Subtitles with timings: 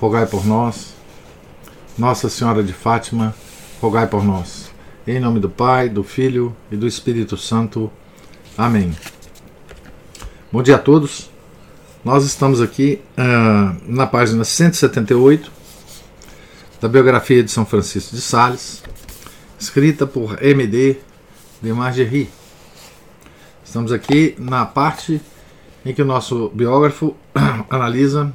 [0.00, 0.94] rogai por nós.
[1.96, 3.34] Nossa Senhora de Fátima,
[3.80, 4.70] rogai por nós.
[5.06, 7.90] Em nome do Pai, do Filho e do Espírito Santo.
[8.56, 8.94] Amém.
[10.52, 11.30] Bom dia a todos.
[12.04, 15.50] Nós estamos aqui uh, na página 178
[16.80, 18.84] da biografia de São Francisco de Sales,
[19.58, 20.96] escrita por M.D.
[21.60, 22.30] de Margerie.
[23.64, 25.20] Estamos aqui na parte
[25.84, 27.16] em que o nosso biógrafo
[27.68, 28.32] analisa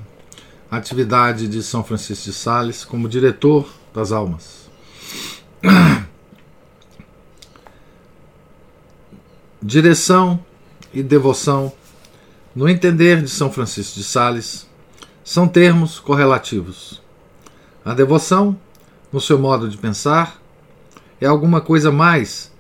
[0.73, 4.67] a atividade de São Francisco de Sales como diretor das almas.
[9.62, 10.44] Direção
[10.92, 11.72] e devoção,
[12.56, 14.67] no entender de São Francisco de Sales,
[15.23, 17.00] são termos correlativos.
[17.86, 18.59] A devoção,
[19.12, 20.42] no seu modo de pensar,
[21.22, 22.52] é alguma coisa mais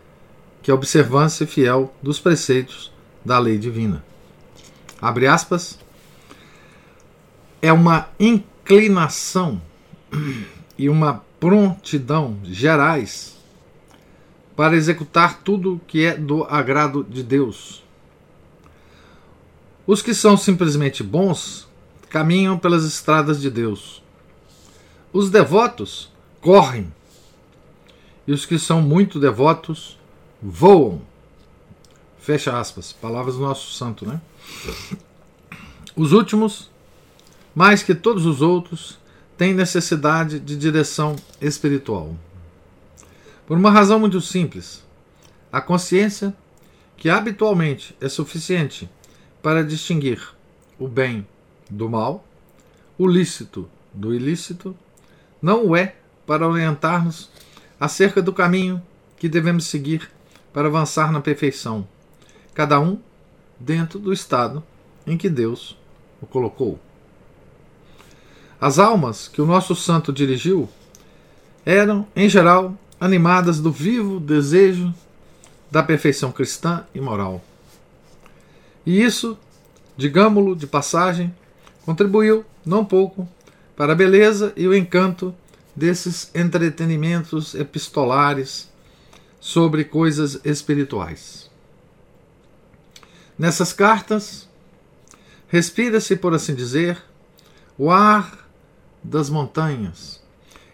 [0.61, 2.93] que a observância fiel dos preceitos
[3.25, 4.05] da lei divina.
[5.01, 5.79] Abre aspas
[7.63, 9.61] é uma inclinação
[10.77, 13.37] e uma prontidão gerais
[14.53, 17.81] para executar tudo que é do agrado de Deus.
[19.87, 21.65] Os que são simplesmente bons
[22.09, 24.03] caminham pelas estradas de Deus.
[25.13, 26.93] Os devotos correm.
[28.27, 29.97] E os que são muito devotos
[30.41, 31.01] voam.
[32.19, 32.91] Fecha aspas.
[32.91, 34.19] Palavras do nosso santo, né?
[35.95, 36.72] Os últimos
[37.53, 38.99] mais que todos os outros,
[39.37, 42.15] têm necessidade de direção espiritual.
[43.45, 44.83] Por uma razão muito simples:
[45.51, 46.33] a consciência,
[46.97, 48.89] que habitualmente é suficiente
[49.41, 50.21] para distinguir
[50.79, 51.27] o bem
[51.69, 52.25] do mal,
[52.97, 54.75] o lícito do ilícito,
[55.41, 57.29] não o é para orientar-nos
[57.79, 58.81] acerca do caminho
[59.17, 60.09] que devemos seguir
[60.53, 61.87] para avançar na perfeição,
[62.53, 62.99] cada um
[63.59, 64.63] dentro do estado
[65.05, 65.77] em que Deus
[66.21, 66.79] o colocou.
[68.63, 70.69] As almas que o nosso santo dirigiu
[71.65, 74.93] eram, em geral, animadas do vivo desejo
[75.69, 77.43] da perfeição cristã e moral.
[78.85, 79.37] E isso,
[79.97, 81.35] digamo-lo de passagem,
[81.85, 83.27] contribuiu, não pouco,
[83.75, 85.35] para a beleza e o encanto
[85.75, 88.71] desses entretenimentos epistolares
[89.41, 91.51] sobre coisas espirituais.
[93.37, 94.47] Nessas cartas,
[95.49, 97.03] respira-se, por assim dizer,
[97.77, 98.42] o ar
[99.03, 100.23] das montanhas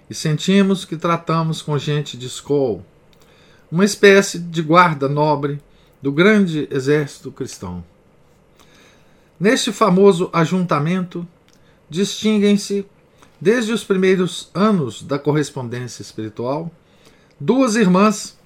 [0.09, 2.83] e sentimos que tratamos com gente de Skoll,
[3.71, 5.61] uma espécie de guarda nobre
[6.01, 7.83] do grande exército cristão.
[9.39, 11.27] Neste famoso ajuntamento
[11.89, 12.85] distinguem-se,
[13.39, 16.71] desde os primeiros anos da correspondência espiritual,
[17.39, 18.37] duas irmãs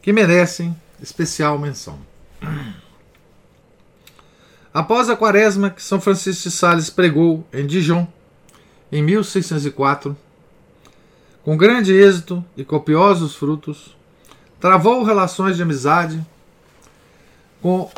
[0.00, 1.98] que merecem especial menção.
[4.72, 8.06] Após a quaresma que São Francisco de Sales pregou em Dijon,
[8.90, 10.16] em 1604,
[11.42, 13.96] com grande êxito e copiosos frutos,
[14.60, 16.24] travou relações de amizade
[17.60, 17.90] com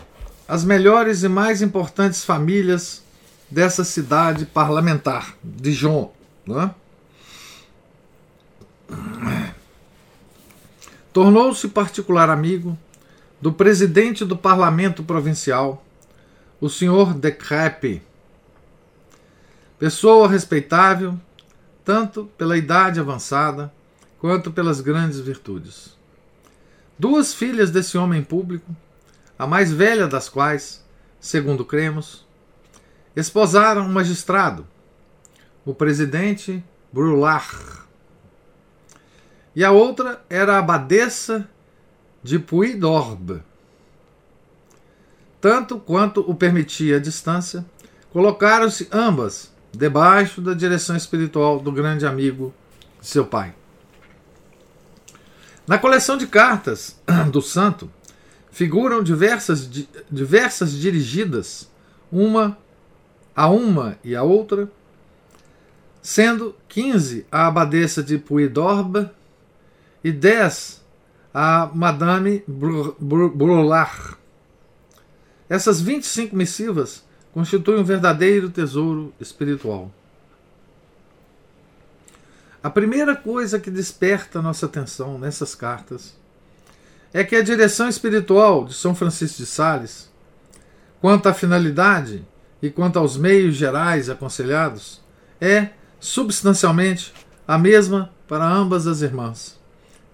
[0.48, 3.02] as melhores e mais importantes famílias
[3.50, 6.12] dessa cidade parlamentar, Dijon.
[6.48, 6.70] É?
[11.12, 12.78] Tornou-se particular amigo
[13.40, 15.84] do presidente do parlamento provincial,
[16.60, 18.02] o senhor de Crêpe,
[19.78, 21.20] Pessoa respeitável,
[21.84, 23.70] tanto pela idade avançada
[24.18, 25.94] quanto pelas grandes virtudes.
[26.98, 28.74] Duas filhas desse homem público,
[29.38, 30.82] a mais velha das quais,
[31.20, 32.26] segundo cremos,
[33.14, 34.66] esposaram um magistrado,
[35.62, 37.82] o presidente Brulard.
[39.54, 41.46] E a outra era a abadesa
[42.22, 43.42] de Puy-d'Orbe.
[45.38, 47.62] Tanto quanto o permitia a distância,
[48.10, 52.52] colocaram-se ambas debaixo da direção espiritual do grande amigo
[53.00, 53.54] de seu pai.
[55.66, 56.98] Na coleção de cartas
[57.30, 57.90] do santo
[58.50, 59.68] figuram diversas,
[60.10, 61.70] diversas dirigidas,
[62.10, 62.56] uma
[63.34, 64.70] a uma e a outra,
[66.00, 69.10] sendo 15 a abadesa de Puydorbe
[70.02, 70.82] e 10
[71.34, 74.16] a Madame Brulard.
[75.48, 77.05] Essas 25 missivas
[77.36, 79.92] constitui um verdadeiro tesouro espiritual.
[82.62, 86.16] A primeira coisa que desperta nossa atenção nessas cartas
[87.12, 90.10] é que a direção espiritual de São Francisco de Sales,
[90.98, 92.26] quanto à finalidade
[92.62, 95.02] e quanto aos meios gerais aconselhados,
[95.38, 95.68] é
[96.00, 97.12] substancialmente
[97.46, 99.60] a mesma para ambas as irmãs,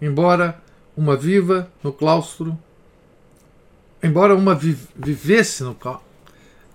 [0.01, 0.61] embora
[0.97, 2.59] uma viva no claustro,
[4.03, 6.12] embora uma vi vivesse no claustro.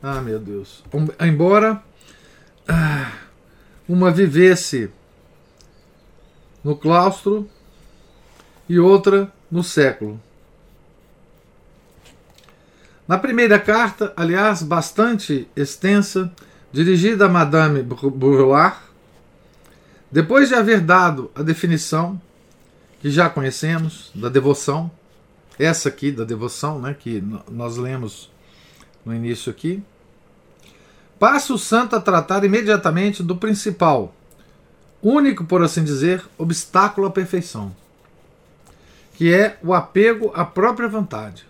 [0.02, 0.84] Ah, meu Deus.
[1.20, 1.82] Embora
[2.68, 3.12] ah,
[3.88, 4.92] uma vivesse
[6.64, 7.50] no claustro
[8.68, 10.20] e outra no século.
[13.08, 16.30] Na primeira carta, aliás, bastante extensa,
[16.74, 18.74] dirigida a Madame Bourgeois,
[20.12, 22.22] depois de haver dado a definição
[23.00, 24.92] que já conhecemos da devoção,
[25.58, 28.30] essa aqui da devoção, né, que nós lemos
[29.08, 29.82] no início aqui,
[31.18, 34.14] passa o santo a tratar imediatamente do principal,
[35.02, 37.74] único, por assim dizer, obstáculo à perfeição,
[39.14, 41.48] que é o apego à própria vontade.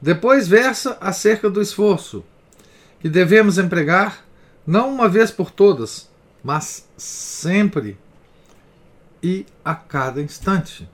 [0.00, 2.24] Depois versa acerca do esforço
[3.00, 4.24] que devemos empregar,
[4.66, 6.08] não uma vez por todas,
[6.42, 7.98] mas sempre
[9.22, 10.88] e a cada instante.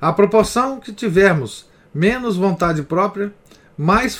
[0.00, 3.32] A proporção que tivermos menos vontade própria,
[3.80, 4.14] mais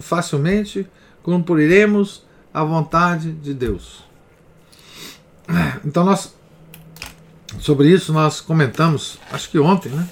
[0.00, 0.88] facilmente
[1.22, 4.02] cumpriremos a vontade de Deus.
[5.84, 6.34] Então nós
[7.60, 10.08] sobre isso nós comentamos, acho que ontem, né?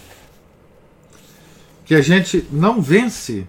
[1.84, 3.48] Que a gente não vence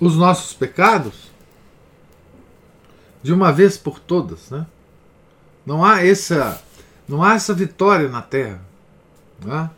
[0.00, 1.30] os nossos pecados
[3.22, 4.66] de uma vez por todas, né?
[5.64, 6.60] Não há essa,
[7.06, 8.60] não há essa vitória na Terra,
[9.44, 9.70] né?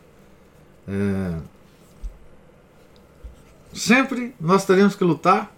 [0.87, 1.54] É,
[3.75, 5.53] sempre nós teremos que lutar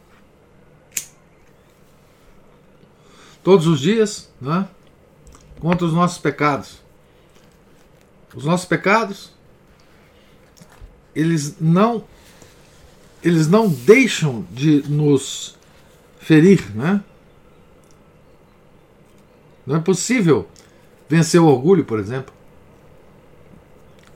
[3.43, 4.67] todos os dias, né?
[5.59, 6.81] Contra os nossos pecados.
[8.35, 9.31] Os nossos pecados,
[11.15, 12.03] eles não,
[13.23, 15.57] eles não deixam de nos
[16.19, 17.03] ferir, né?
[19.65, 20.47] Não é possível
[21.09, 22.33] vencer o orgulho, por exemplo,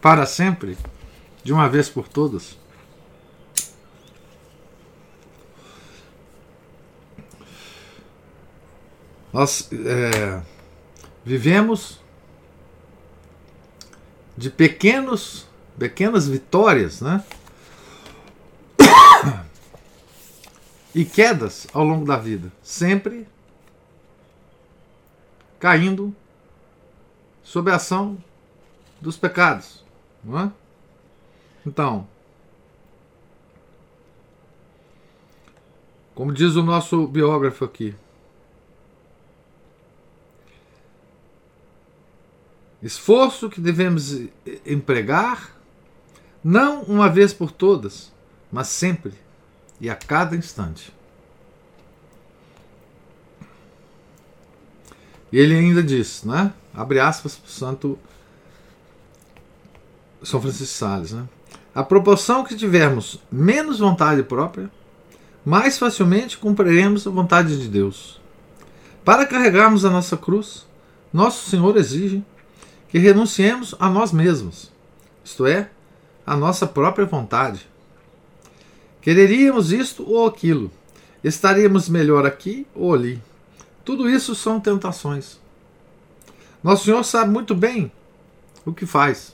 [0.02, 0.78] para sempre,
[1.44, 2.58] de uma vez por todas.
[9.34, 10.42] Nós é,
[11.24, 12.02] vivemos
[14.38, 15.48] de pequenos,
[15.78, 17.24] pequenas vitórias, né?
[20.94, 23.28] e quedas ao longo da vida, sempre
[25.60, 26.14] caindo
[27.44, 28.18] sob a ação
[29.00, 29.84] dos pecados.
[30.24, 30.52] Não é?
[31.66, 32.08] Então,
[36.14, 37.96] como diz o nosso biógrafo aqui,
[42.82, 44.20] esforço que devemos
[44.66, 45.56] empregar,
[46.44, 48.12] não uma vez por todas,
[48.52, 49.14] mas sempre
[49.80, 50.94] e a cada instante.
[55.32, 56.54] E ele ainda diz, né?
[56.74, 58.00] Abre aspas para o santo
[60.22, 61.28] São Francisco de Sales, né?
[61.74, 64.70] A proporção que tivermos menos vontade própria,
[65.46, 68.20] mais facilmente cumpriremos a vontade de Deus.
[69.06, 70.68] Para carregarmos a nossa cruz,
[71.14, 72.24] nosso Senhor exige
[72.92, 74.70] que renunciemos a nós mesmos,
[75.24, 75.70] isto é,
[76.28, 77.66] a nossa própria vontade.
[79.02, 80.70] Quereríamos isto ou aquilo,
[81.24, 83.24] estaríamos melhor aqui ou ali.
[83.86, 85.40] Tudo isso são tentações.
[86.62, 87.90] Nosso Senhor sabe muito bem
[88.66, 89.34] o que faz.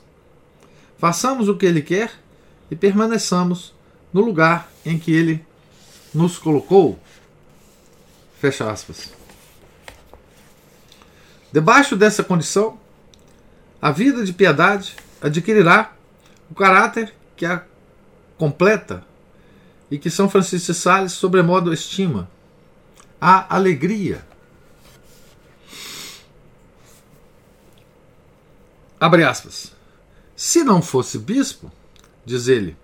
[0.99, 2.11] Façamos o que Ele quer
[2.69, 3.73] e permaneçamos
[4.13, 5.43] no lugar em que Ele
[6.13, 6.97] nos colocou.
[8.39, 9.11] Fecha aspas.
[11.51, 12.77] Debaixo dessa condição,
[13.81, 15.93] a vida de piedade adquirirá
[16.49, 17.63] o caráter que a
[18.37, 19.03] completa
[19.89, 22.29] e que São Francisco de Sales sobremodo estima,
[23.19, 24.25] a alegria
[28.99, 29.71] Abre aspas.
[30.35, 31.71] Se não fosse bispo,
[32.25, 32.75] diz ele,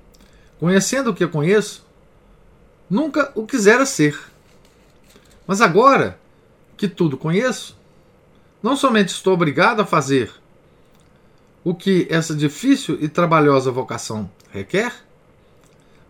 [0.60, 1.86] conhecendo o que eu conheço,
[2.88, 4.20] nunca o quisera ser.
[5.48, 6.20] Mas agora
[6.78, 7.76] que tudo conheço,
[8.62, 10.32] não somente estou obrigado a fazer
[11.64, 14.94] o que essa difícil e trabalhosa vocação requer,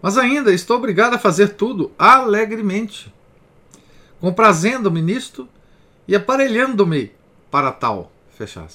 [0.02, 3.14] mas ainda estou obrigado a fazer tudo alegremente,
[4.20, 5.48] comprazendo-me nisto
[6.08, 7.12] e aparelhando-me
[7.52, 8.12] para tal.
[8.32, 8.68] Fecha.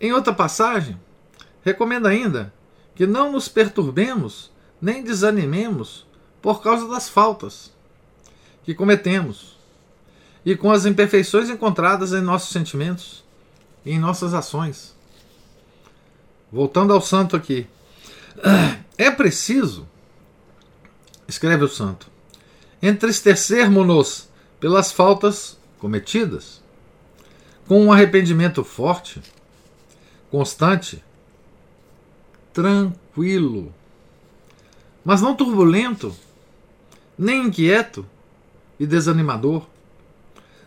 [0.00, 0.98] Em outra passagem,
[1.62, 2.52] recomenda ainda
[2.94, 6.06] que não nos perturbemos nem desanimemos
[6.40, 7.72] por causa das faltas
[8.64, 9.56] que cometemos,
[10.44, 13.25] e com as imperfeições encontradas em nossos sentimentos
[13.86, 14.94] em nossas ações.
[16.52, 17.66] Voltando ao santo aqui.
[18.98, 19.86] É preciso,
[21.28, 22.10] escreve o santo,
[22.80, 24.26] entristecermos-nos
[24.58, 26.62] pelas faltas cometidas,
[27.68, 29.20] com um arrependimento forte,
[30.30, 31.04] constante,
[32.54, 33.70] tranquilo,
[35.04, 36.16] mas não turbulento,
[37.18, 38.06] nem inquieto
[38.80, 39.66] e desanimador.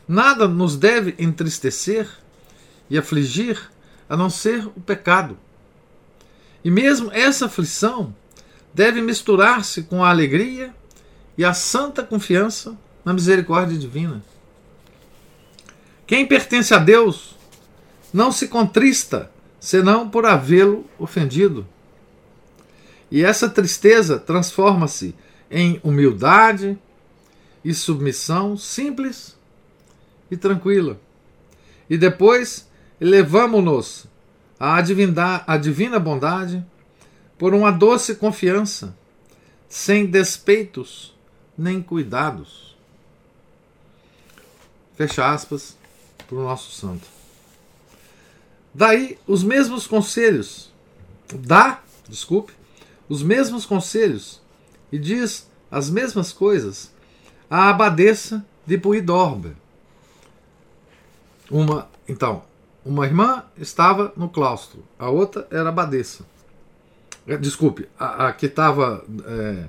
[0.07, 2.07] Nada nos deve entristecer
[2.89, 3.71] e afligir
[4.07, 5.37] a não ser o pecado.
[6.63, 8.15] E mesmo essa aflição
[8.73, 10.73] deve misturar-se com a alegria
[11.37, 14.21] e a santa confiança na misericórdia divina.
[16.05, 17.37] Quem pertence a Deus
[18.13, 21.67] não se contrista senão por havê-lo ofendido.
[23.11, 25.15] E essa tristeza transforma-se
[25.49, 26.77] em humildade
[27.63, 29.37] e submissão simples
[30.29, 30.99] e tranquila.
[31.89, 32.68] E depois
[32.99, 34.05] elevamo-nos
[34.59, 36.65] à à divina bondade
[37.37, 38.95] por uma doce confiança,
[39.69, 41.15] sem despeitos
[41.57, 42.75] nem cuidados.
[44.95, 45.77] Fecha aspas
[46.27, 47.07] para o nosso santo.
[48.73, 50.71] Daí os mesmos conselhos,
[51.33, 52.53] dá, desculpe,
[53.07, 54.41] os mesmos conselhos
[54.91, 56.91] e diz as mesmas coisas
[57.49, 59.55] à abadesa de Puidorbe.
[61.49, 62.43] Uma, então,
[62.85, 66.25] uma irmã estava no claustro, a outra era abadesa.
[67.27, 69.65] É, desculpe, a, a que estava é,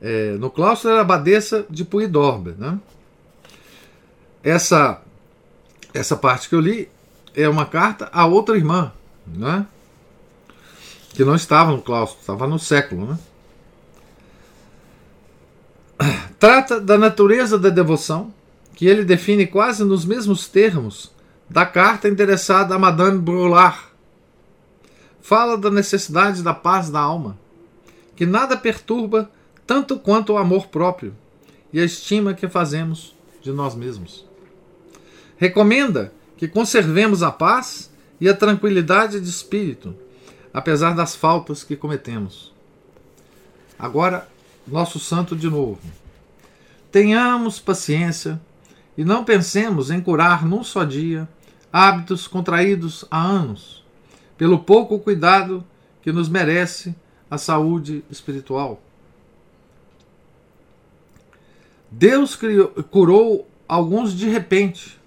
[0.00, 2.54] é, no claustro era abadesa de Puidorbe.
[2.56, 2.78] Né?
[4.42, 5.02] Essa,
[5.92, 6.88] essa parte que eu li
[7.34, 8.92] é uma carta a outra irmã,
[9.26, 9.66] né?
[11.10, 13.06] que não estava no claustro, estava no século.
[13.06, 13.18] Né?
[16.38, 18.32] Trata da natureza da devoção,
[18.74, 21.10] que ele define quase nos mesmos termos
[21.48, 23.78] da carta endereçada a Madame Brulard.
[25.20, 27.38] Fala da necessidade da paz da alma,
[28.14, 29.30] que nada perturba
[29.66, 31.14] tanto quanto o amor próprio
[31.72, 34.24] e a estima que fazemos de nós mesmos.
[35.36, 39.94] Recomenda que conservemos a paz e a tranquilidade de espírito,
[40.52, 42.54] apesar das faltas que cometemos.
[43.78, 44.28] Agora,
[44.66, 45.80] nosso santo de novo.
[46.90, 48.40] Tenhamos paciência
[48.96, 51.28] e não pensemos em curar num só dia
[51.78, 53.84] hábitos contraídos há anos,
[54.38, 55.62] pelo pouco cuidado
[56.00, 56.94] que nos merece
[57.30, 58.80] a saúde espiritual.
[61.90, 64.98] Deus criou, curou alguns de repente,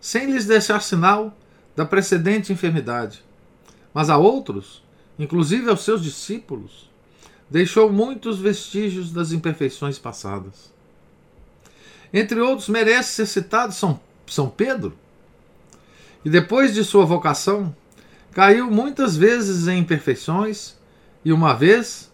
[0.00, 1.36] sem lhes deixar sinal
[1.74, 3.24] da precedente enfermidade.
[3.92, 4.84] Mas a outros,
[5.18, 6.88] inclusive aos seus discípulos,
[7.50, 10.72] deixou muitos vestígios das imperfeições passadas.
[12.12, 14.96] Entre outros, merece ser citado São, São Pedro,
[16.26, 17.72] e depois de sua vocação,
[18.32, 20.74] caiu muitas vezes em imperfeições
[21.24, 22.10] e uma vez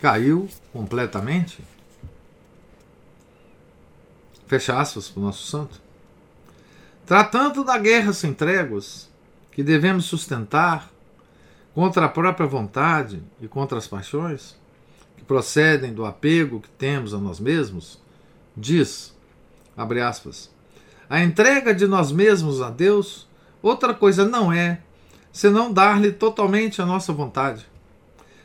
[0.00, 1.62] caiu completamente.
[4.48, 5.80] Fecha aspas para o nosso santo.
[7.06, 9.08] Tratando da guerra sem tréguas,
[9.52, 10.90] que devemos sustentar
[11.72, 14.56] contra a própria vontade e contra as paixões,
[15.16, 18.00] que procedem do apego que temos a nós mesmos,
[18.56, 19.16] diz,
[19.76, 20.50] abre aspas,
[21.08, 23.30] a entrega de nós mesmos a Deus
[23.62, 24.80] Outra coisa não é
[25.32, 27.66] senão dar-lhe totalmente a nossa vontade.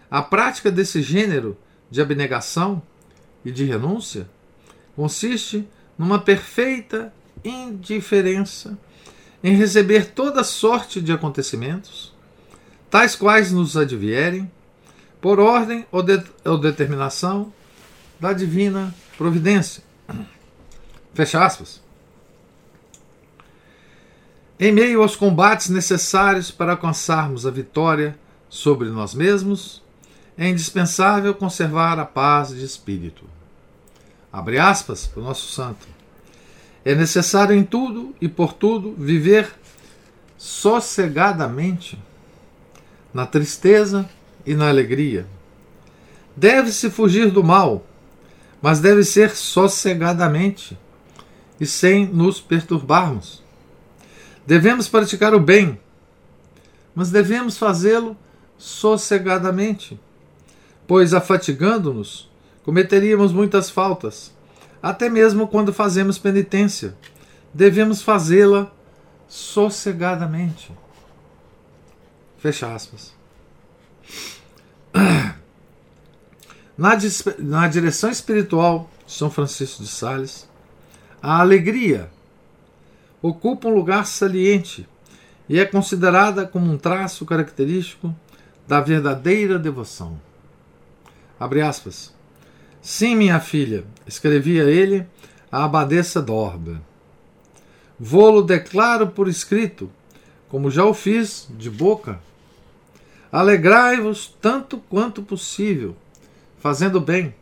[0.09, 1.57] A prática desse gênero
[1.89, 2.81] de abnegação
[3.43, 4.29] e de renúncia
[4.95, 8.77] consiste numa perfeita indiferença
[9.43, 12.13] em receber toda sorte de acontecimentos,
[12.89, 14.49] tais quais nos advierem,
[15.21, 17.51] por ordem ou, de, ou determinação
[18.19, 19.83] da divina providência.
[21.13, 21.81] Fecha aspas.
[24.59, 28.17] Em meio aos combates necessários para alcançarmos a vitória
[28.49, 29.83] sobre nós mesmos,
[30.35, 33.23] é indispensável conservar a paz de espírito.
[34.33, 35.87] Abre aspas para o nosso santo.
[36.83, 39.47] É necessário em tudo e por tudo viver
[40.37, 41.99] sossegadamente,
[43.13, 44.09] na tristeza
[44.45, 45.27] e na alegria.
[46.35, 47.85] Deve-se fugir do mal,
[48.59, 50.77] mas deve ser sossegadamente
[51.59, 53.43] e sem nos perturbarmos.
[54.47, 55.77] Devemos praticar o bem,
[56.95, 58.15] mas devemos fazê-lo
[58.57, 59.99] sossegadamente,
[60.87, 62.31] pois afatigando-nos,
[62.63, 64.33] cometeríamos muitas faltas,
[64.81, 66.95] até mesmo quando fazemos penitência.
[67.53, 68.71] Devemos fazê-la
[69.27, 70.71] sossegadamente.
[72.37, 73.13] Fecha aspas.
[76.77, 76.91] Na,
[77.39, 80.47] na direção espiritual de São Francisco de Sales,
[81.19, 82.07] a alegria
[83.27, 84.87] ocupa um lugar saliente
[85.49, 88.13] e é considerada como um traço característico
[88.67, 90.19] da verdadeira devoção.
[91.39, 92.13] Abre aspas.
[92.81, 95.05] Sim, minha filha, escrevia ele
[95.51, 96.81] à abadesa Dorba.
[97.99, 99.89] Vou-lo declaro por escrito,
[100.49, 102.19] como já o fiz de boca.
[103.31, 105.95] Alegrai-vos tanto quanto possível,
[106.59, 107.33] fazendo bem,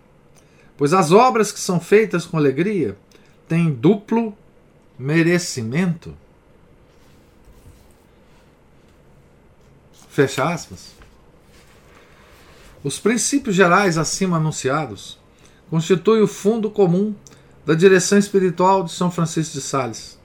[0.77, 2.97] pois as obras que são feitas com alegria
[3.47, 4.35] têm duplo
[4.97, 6.15] merecimento.
[10.09, 10.91] Fecha aspas.
[12.83, 15.19] Os princípios gerais acima anunciados
[15.69, 17.15] constituem o fundo comum
[17.65, 20.19] da direção espiritual de São Francisco de Sales.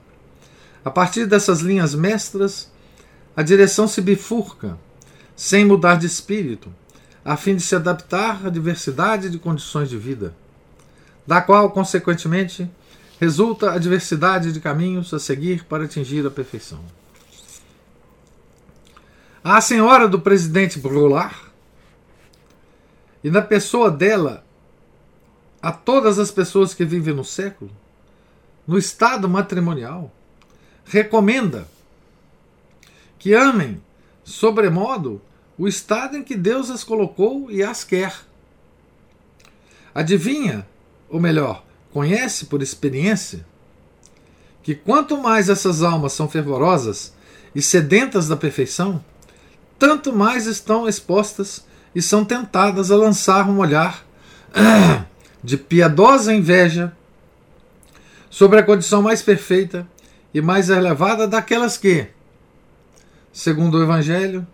[0.85, 2.71] A partir dessas linhas mestras,
[3.35, 4.77] a direção se bifurca,
[5.35, 6.71] sem mudar de espírito,
[7.25, 10.35] a fim de se adaptar à diversidade de condições de vida,
[11.25, 12.69] da qual, consequentemente,
[13.21, 16.83] resulta a diversidade de caminhos a seguir para atingir a perfeição.
[19.43, 21.35] A senhora do presidente Brulard,
[23.23, 24.43] e na pessoa dela,
[25.61, 27.69] a todas as pessoas que vivem no século,
[28.65, 30.11] no estado matrimonial,
[30.83, 31.67] recomenda
[33.19, 33.79] que amem
[34.23, 35.21] sobremodo
[35.59, 38.15] o estado em que Deus as colocou e as quer.
[39.93, 40.67] Adivinha,
[41.07, 43.45] ou melhor, conhece por experiência
[44.63, 47.13] que quanto mais essas almas são fervorosas
[47.53, 49.03] e sedentas da perfeição,
[49.77, 54.05] tanto mais estão expostas e são tentadas a lançar um olhar
[55.43, 56.95] de piedosa inveja
[58.29, 59.87] sobre a condição mais perfeita
[60.33, 62.07] e mais elevada daquelas que,
[63.33, 64.47] segundo o Evangelho,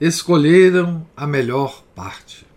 [0.00, 2.49] escolheram a melhor parte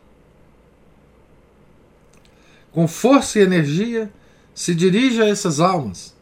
[2.73, 4.11] com força e energia,
[4.53, 6.13] se dirige a essas almas,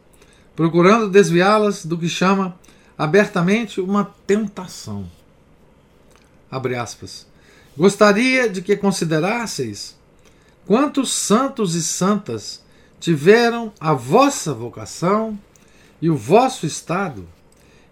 [0.54, 2.58] procurando desviá-las do que chama
[2.96, 5.10] abertamente uma tentação.
[6.50, 7.26] Abre aspas.
[7.76, 9.96] Gostaria de que considerasseis
[10.66, 12.62] quantos santos e santas
[13.00, 15.38] tiveram a vossa vocação
[16.02, 17.26] e o vosso estado,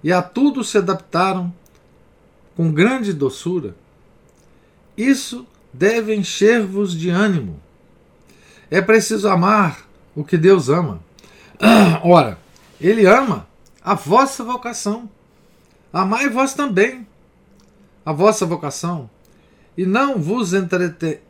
[0.04, 1.52] e a tudo se adaptaram
[2.54, 3.74] com grande doçura.
[4.96, 7.60] Isso deve encher-vos de ânimo
[8.70, 11.00] é preciso amar o que Deus ama.
[12.04, 12.38] Ora,
[12.80, 13.48] Ele ama
[13.82, 15.10] a vossa vocação.
[15.92, 17.06] Amai vós também
[18.04, 19.10] a vossa vocação.
[19.76, 21.20] E não vos entrete,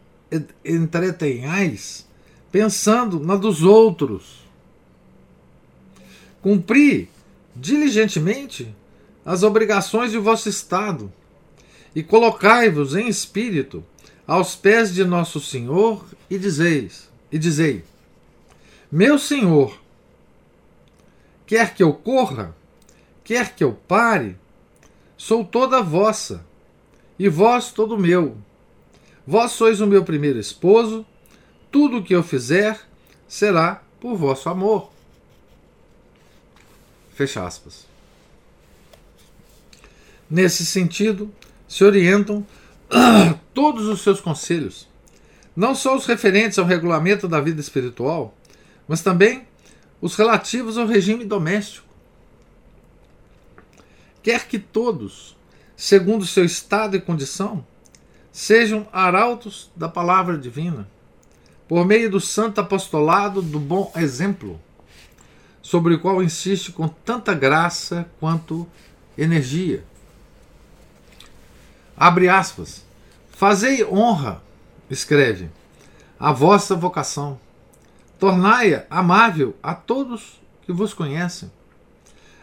[0.64, 2.06] entretenhais
[2.50, 4.40] pensando na dos outros.
[6.42, 7.08] Cumpri
[7.54, 8.74] diligentemente
[9.24, 11.12] as obrigações de vosso Estado
[11.94, 13.84] e colocai-vos em espírito
[14.26, 17.84] aos pés de nosso Senhor e dizeis: e dizei:
[18.90, 19.78] Meu senhor,
[21.46, 22.54] quer que eu corra,
[23.24, 24.36] quer que eu pare,
[25.16, 26.44] sou toda vossa,
[27.18, 28.36] e vós todo meu.
[29.26, 31.06] Vós sois o meu primeiro esposo,
[31.70, 32.80] tudo o que eu fizer
[33.28, 34.90] será por vosso amor.
[37.14, 37.86] Fecha aspas.
[40.28, 41.32] Nesse sentido,
[41.68, 42.46] se orientam
[43.54, 44.89] todos os seus conselhos
[45.54, 48.34] não só os referentes ao regulamento da vida espiritual,
[48.86, 49.46] mas também
[50.00, 51.86] os relativos ao regime doméstico.
[54.22, 55.36] Quer que todos,
[55.76, 57.64] segundo seu estado e condição,
[58.32, 60.88] sejam arautos da palavra divina,
[61.68, 64.60] por meio do santo apostolado do bom exemplo,
[65.62, 68.66] sobre o qual insiste com tanta graça quanto
[69.16, 69.84] energia.
[71.96, 72.84] Abre aspas.
[73.30, 74.42] Fazei honra
[74.90, 75.50] escreve:
[76.18, 77.38] A vossa vocação.
[78.18, 81.50] Tornai-a amável a todos que vos conhecem,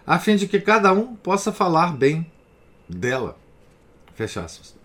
[0.07, 2.31] a fim de que cada um possa falar bem
[2.89, 3.37] dela.
[4.15, 4.75] Fecha aspas.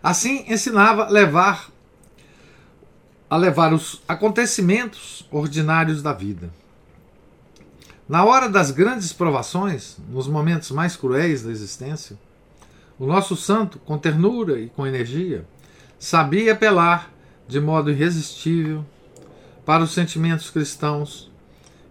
[0.00, 1.68] Assim ensinava levar
[3.28, 6.48] a levar os acontecimentos ordinários da vida.
[8.08, 12.16] Na hora das grandes provações, nos momentos mais cruéis da existência,
[12.98, 15.46] o nosso santo, com ternura e com energia,
[15.98, 17.12] sabia apelar
[17.46, 18.84] de modo irresistível
[19.64, 21.30] para os sentimentos cristãos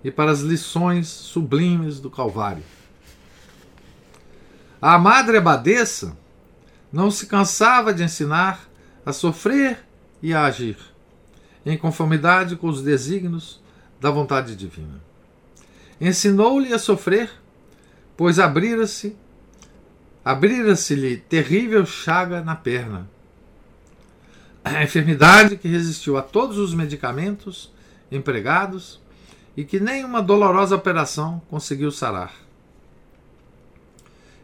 [0.04, 2.64] e para as lições sublimes do Calvário.
[4.82, 6.18] A Madre Abadesa
[6.92, 8.70] não se cansava de ensinar
[9.06, 9.80] a sofrer
[10.22, 10.78] e a agir,
[11.66, 13.62] em conformidade com os desígnios
[14.00, 15.02] da vontade divina.
[16.00, 17.30] Ensinou-lhe a sofrer,
[18.18, 19.16] pois abrira-se
[20.26, 23.08] abrira-se-lhe terrível chaga na perna.
[24.64, 27.72] A enfermidade que resistiu a todos os medicamentos
[28.12, 29.00] empregados
[29.56, 32.34] e que nenhuma dolorosa operação conseguiu sarar.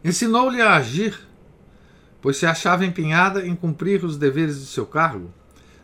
[0.06, 1.20] Ensinou-lhe a agir,
[2.22, 5.34] pois se achava empenhada em cumprir os deveres de seu cargo,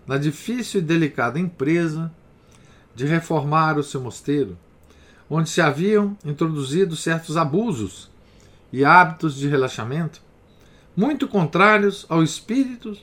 [0.05, 2.11] na difícil e delicada empresa
[2.95, 4.55] de reformar o seu mosteiro,
[5.27, 8.09] onde se haviam introduzido certos abusos
[8.71, 10.21] e hábitos de relaxamento
[10.97, 12.97] muito contrários ao espírito,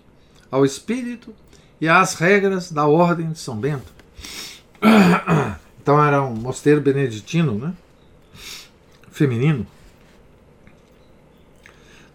[0.51, 1.33] ao espírito
[1.81, 3.93] e às regras da ordem de São Bento.
[5.81, 7.75] Então era um mosteiro beneditino, né?
[9.11, 9.67] Feminino.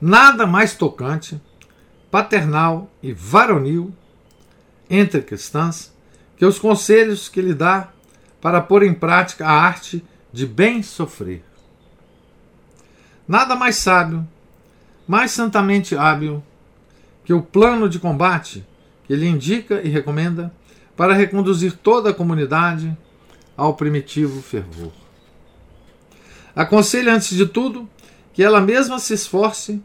[0.01, 1.39] Nada mais tocante,
[2.09, 3.93] paternal e varonil
[4.89, 5.93] entre cristãs
[6.35, 7.89] que os conselhos que lhe dá
[8.41, 11.43] para pôr em prática a arte de bem sofrer.
[13.29, 14.27] Nada mais sábio,
[15.07, 16.43] mais santamente hábil
[17.23, 18.65] que o plano de combate
[19.05, 20.51] que ele indica e recomenda
[20.97, 22.97] para reconduzir toda a comunidade
[23.55, 24.91] ao primitivo fervor.
[26.55, 27.87] Aconselha, antes de tudo,
[28.33, 29.79] que ela mesma se esforce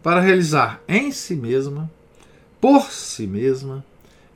[0.00, 1.90] para realizar em si mesma,
[2.60, 3.84] por si mesma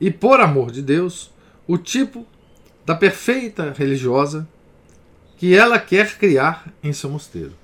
[0.01, 1.31] e por amor de Deus,
[1.65, 2.27] o tipo
[2.85, 4.45] da perfeita religiosa
[5.37, 7.58] que ela quer criar em seu mosteiro.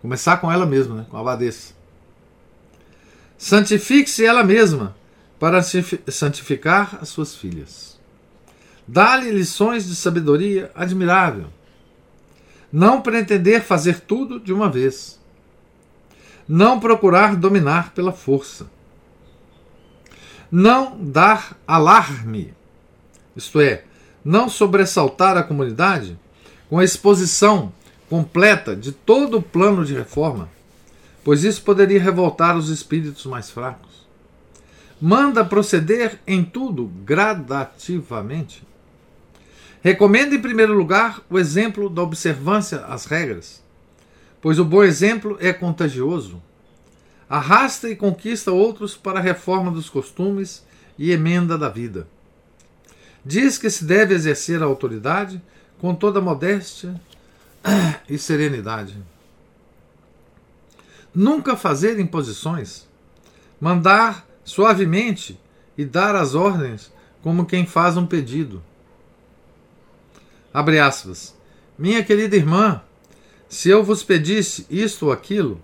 [0.00, 1.06] Começar com ela mesma, né?
[1.08, 1.74] com a abadesa.
[3.36, 4.96] Santifique-se ela mesma
[5.38, 7.98] para santificar as suas filhas.
[8.86, 11.46] Dá-lhe lições de sabedoria admirável.
[12.72, 15.18] Não pretender fazer tudo de uma vez.
[16.48, 18.70] Não procurar dominar pela força.
[20.50, 22.52] Não dar alarme,
[23.36, 23.84] isto é,
[24.24, 26.18] não sobressaltar a comunidade
[26.68, 27.72] com a exposição
[28.10, 30.50] completa de todo o plano de reforma,
[31.24, 34.06] pois isso poderia revoltar os espíritos mais fracos.
[35.00, 38.68] Manda proceder em tudo gradativamente
[39.82, 43.62] Recomendo, em primeiro lugar, o exemplo da observância às regras,
[44.40, 46.42] pois o bom exemplo é contagioso.
[47.26, 50.66] Arrasta e conquista outros para a reforma dos costumes
[50.98, 52.06] e emenda da vida.
[53.24, 55.40] Diz que se deve exercer a autoridade
[55.78, 57.00] com toda modéstia
[58.08, 58.96] e serenidade.
[61.14, 62.88] Nunca fazer imposições,
[63.60, 65.38] mandar suavemente
[65.76, 66.92] e dar as ordens
[67.22, 68.62] como quem faz um pedido
[70.52, 71.34] Abre aspas.
[71.78, 72.82] Minha querida irmã,
[73.48, 75.60] se eu vos pedisse isto ou aquilo,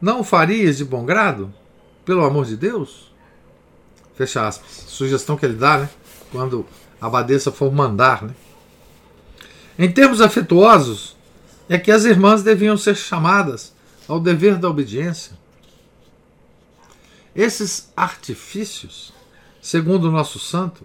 [0.00, 1.52] não o farias de bom grado?
[2.06, 3.12] Pelo amor de Deus?
[4.14, 4.84] Fecha aspas.
[4.88, 5.90] Sugestão que ele dá, né?
[6.32, 6.66] Quando
[7.00, 8.34] a abadesa for mandar, né?
[9.78, 11.16] Em termos afetuosos,
[11.70, 13.72] é que as irmãs deviam ser chamadas
[14.08, 15.38] ao dever da obediência.
[17.32, 19.12] Esses artifícios,
[19.62, 20.84] segundo o nosso santo,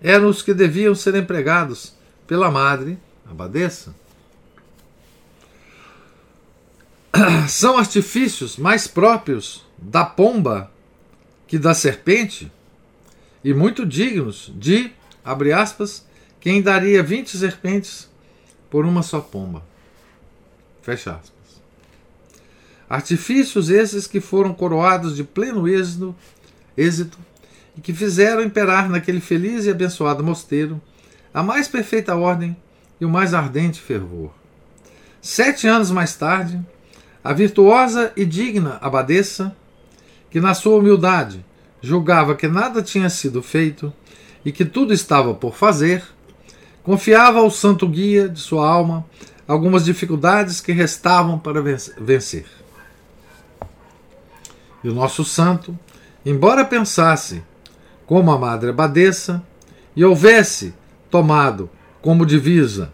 [0.00, 1.94] eram os que deviam ser empregados
[2.28, 2.96] pela madre
[3.28, 3.92] abadesa.
[7.48, 10.70] São artifícios mais próprios da pomba
[11.48, 12.52] que da serpente
[13.42, 14.92] e muito dignos de,
[15.24, 16.06] abre aspas,
[16.38, 18.08] quem daria 20 serpentes
[18.70, 19.68] por uma só pomba.
[20.82, 21.62] Fecha aspas.
[22.88, 26.14] Artifícios esses que foram coroados de pleno êxito,
[26.76, 27.18] êxito
[27.76, 30.80] e que fizeram imperar naquele feliz e abençoado mosteiro
[31.32, 32.56] a mais perfeita ordem
[33.00, 34.32] e o mais ardente fervor.
[35.22, 36.60] Sete anos mais tarde,
[37.22, 39.54] a virtuosa e digna abadesa,
[40.30, 41.44] que na sua humildade
[41.80, 43.92] julgava que nada tinha sido feito
[44.44, 46.02] e que tudo estava por fazer,
[46.82, 49.04] confiava ao santo guia de sua alma
[49.50, 51.60] algumas dificuldades que restavam para
[51.98, 52.46] vencer.
[54.84, 55.76] E o nosso santo,
[56.24, 57.42] embora pensasse
[58.06, 59.42] como a madre abadesa
[59.96, 60.72] e houvesse
[61.10, 61.68] tomado
[62.00, 62.92] como divisa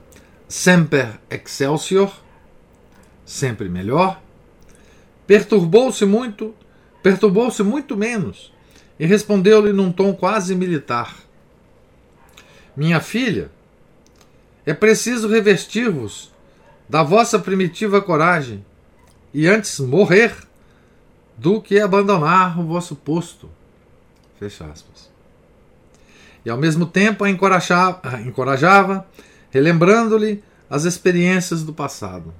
[0.48, 2.10] Semper Excelsior,
[3.22, 4.22] sempre melhor,
[5.26, 6.54] perturbou-se muito,
[7.02, 8.50] perturbou-se muito menos
[8.98, 11.16] e respondeu-lhe num tom quase militar:
[12.74, 13.50] Minha filha,
[14.64, 16.34] é preciso revestir-vos
[16.88, 18.64] da vossa primitiva coragem
[19.32, 20.34] e antes morrer
[21.36, 23.50] do que abandonar o vosso posto.
[24.38, 25.16] Fecha aspas
[26.46, 29.04] e ao mesmo tempo a encorajava, encorajava
[29.50, 32.32] relembrando-lhe as experiências do passado.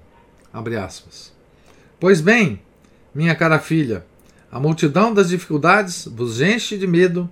[1.99, 2.63] Pois bem,
[3.13, 4.07] minha cara filha,
[4.51, 7.29] a multidão das dificuldades vos enche de medo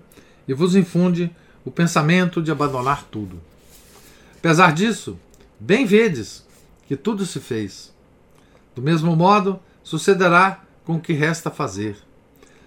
[0.49, 1.31] e vos infunde
[1.65, 3.41] o pensamento de abandonar tudo.
[4.39, 5.17] Apesar disso,
[5.61, 6.44] bem vedes
[6.87, 7.95] que tudo se fez.
[8.75, 11.97] Do mesmo modo, sucederá com o que resta fazer.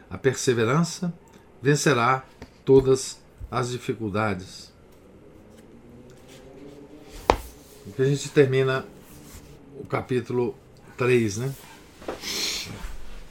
[0.09, 1.13] A perseverança
[1.61, 2.25] vencerá
[2.63, 4.67] todas as dificuldades.
[7.97, 8.85] que a gente termina
[9.79, 10.55] o capítulo
[10.97, 11.53] 3, né?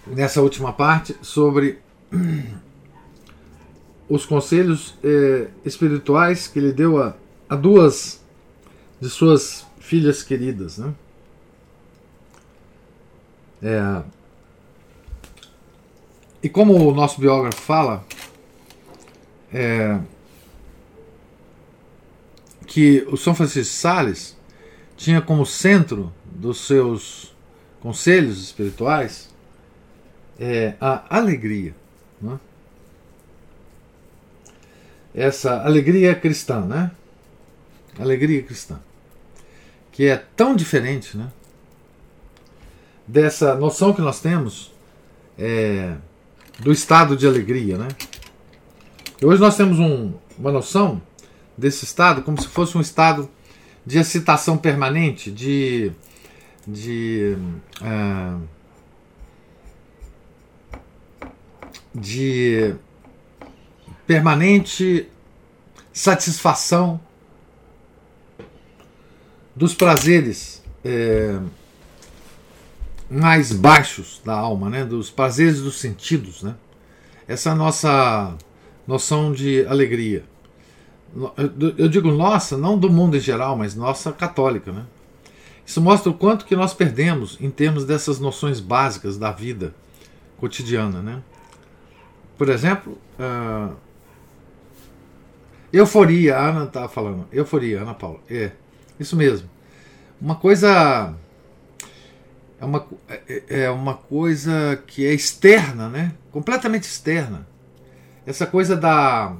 [0.06, 1.78] Nessa última parte, sobre
[4.08, 7.14] os conselhos eh, espirituais que ele deu a,
[7.48, 8.20] a duas
[9.00, 10.92] de suas filhas queridas, né?
[13.62, 14.02] É,
[16.42, 18.04] e como o nosso biógrafo fala,
[19.52, 20.00] é,
[22.66, 24.36] que o São Francisco Sales
[24.96, 27.34] tinha como centro dos seus
[27.80, 29.32] conselhos espirituais
[30.38, 31.74] é, a alegria.
[32.20, 32.40] Né?
[35.14, 36.90] Essa alegria cristã, né?
[37.98, 38.80] Alegria cristã.
[39.96, 41.32] Que é tão diferente, né?
[43.06, 44.70] Dessa noção que nós temos
[45.38, 45.94] é,
[46.58, 47.88] do estado de alegria, né?
[49.18, 51.00] E hoje nós temos um, uma noção
[51.56, 53.26] desse estado como se fosse um estado
[53.86, 55.90] de excitação permanente, de,
[56.68, 57.34] de,
[57.80, 58.42] uh,
[61.94, 62.74] de
[64.06, 65.08] permanente
[65.90, 67.00] satisfação
[69.56, 71.40] dos prazeres é,
[73.10, 74.84] mais baixos da alma, né?
[74.84, 76.42] dos prazeres dos sentidos.
[76.42, 76.54] Né?
[77.26, 78.36] Essa nossa
[78.86, 80.24] noção de alegria.
[81.78, 84.70] Eu digo nossa, não do mundo em geral, mas nossa católica.
[84.70, 84.84] Né?
[85.64, 89.74] Isso mostra o quanto que nós perdemos em termos dessas noções básicas da vida
[90.36, 91.00] cotidiana.
[91.00, 91.22] Né?
[92.36, 93.74] Por exemplo, uh,
[95.72, 97.26] euforia, a Ana está falando.
[97.32, 98.20] Euforia, Ana Paula.
[98.28, 98.52] É,
[98.98, 99.48] isso mesmo.
[100.20, 101.14] Uma coisa
[102.60, 106.14] é uma, é, é uma coisa que é externa, né?
[106.32, 107.46] completamente externa.
[108.26, 109.34] Essa coisa da.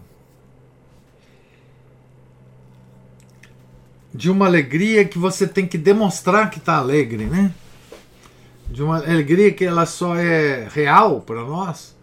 [4.15, 7.53] de uma alegria que você tem que demonstrar que está alegre, né?
[8.69, 11.97] De uma alegria que ela só é real para nós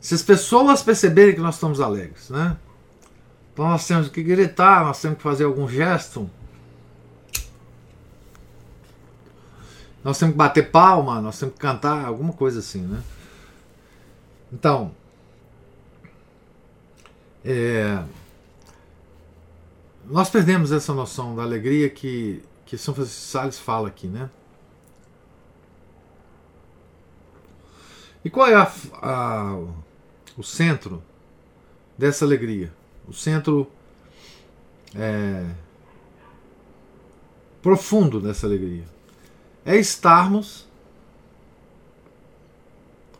[0.00, 2.56] se as pessoas perceberem que nós estamos alegres, né?
[3.52, 6.30] Então nós temos que gritar, nós temos que fazer algum gesto,
[10.08, 13.02] Nós temos que bater palma, nós temos que cantar, alguma coisa assim, né?
[14.50, 14.90] Então,
[17.44, 18.02] é,
[20.06, 24.30] nós perdemos essa noção da alegria que, que São Francisco de Sales fala aqui, né?
[28.24, 29.58] E qual é a, a,
[30.38, 31.02] o centro
[31.98, 32.72] dessa alegria?
[33.06, 33.70] O centro
[34.94, 35.44] é,
[37.60, 38.96] profundo dessa alegria
[39.68, 40.66] é estarmos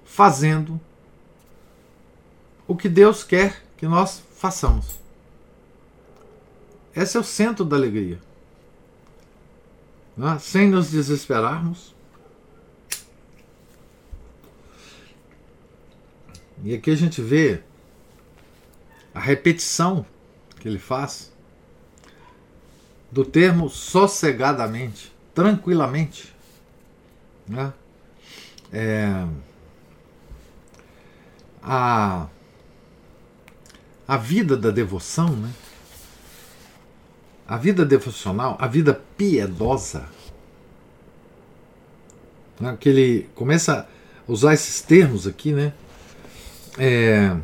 [0.03, 0.81] fazendo
[2.67, 4.99] o que Deus quer que nós façamos.
[6.97, 8.19] Esse é o centro da alegria.
[10.19, 10.39] É?
[10.39, 11.95] Sem nos desesperarmos.
[16.65, 17.63] E aqui a gente vê
[19.13, 20.07] a repetição
[20.59, 21.31] que ele faz
[23.13, 26.38] do termo sossegadamente, tranquilamente.
[27.49, 27.73] Né?
[28.73, 29.27] É,
[31.63, 32.27] a,
[34.07, 35.53] a vida da devoção, né?
[37.47, 40.05] a vida devocional, a vida piedosa,
[42.61, 42.77] né?
[42.79, 43.89] que ele começa
[44.29, 45.73] a usar esses termos aqui, né?
[46.79, 47.35] É,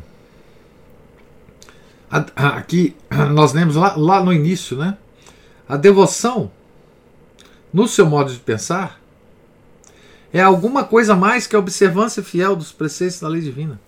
[2.35, 2.95] aqui
[3.33, 4.97] nós lemos lá, lá no início, né?
[5.67, 6.51] A devoção,
[7.73, 9.01] no seu modo de pensar,
[10.35, 13.79] é alguma coisa mais que a observância fiel dos preceitos da lei divina.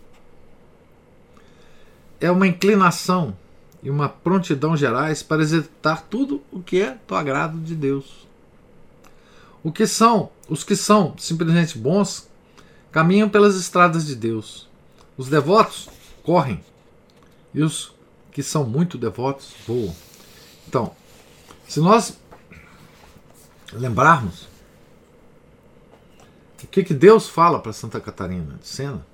[2.21, 3.35] É uma inclinação
[3.83, 8.25] e uma prontidão gerais para executar tudo o que é do agrado de Deus.
[9.61, 12.29] O que são, os que são simplesmente bons
[12.93, 14.69] caminham pelas estradas de Deus.
[15.17, 15.89] Os devotos
[16.23, 16.63] correm
[17.53, 17.93] e os
[18.31, 19.93] que são muito devotos voam.
[20.65, 20.95] Então,
[21.67, 22.17] se nós
[23.73, 24.47] lembrarmos
[26.63, 29.05] o que, que Deus fala para Santa Catarina de Sena?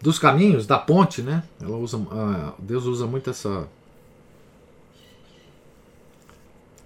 [0.00, 1.44] Dos caminhos, da ponte, né?
[1.60, 3.68] Ela usa, uh, Deus usa muito essa.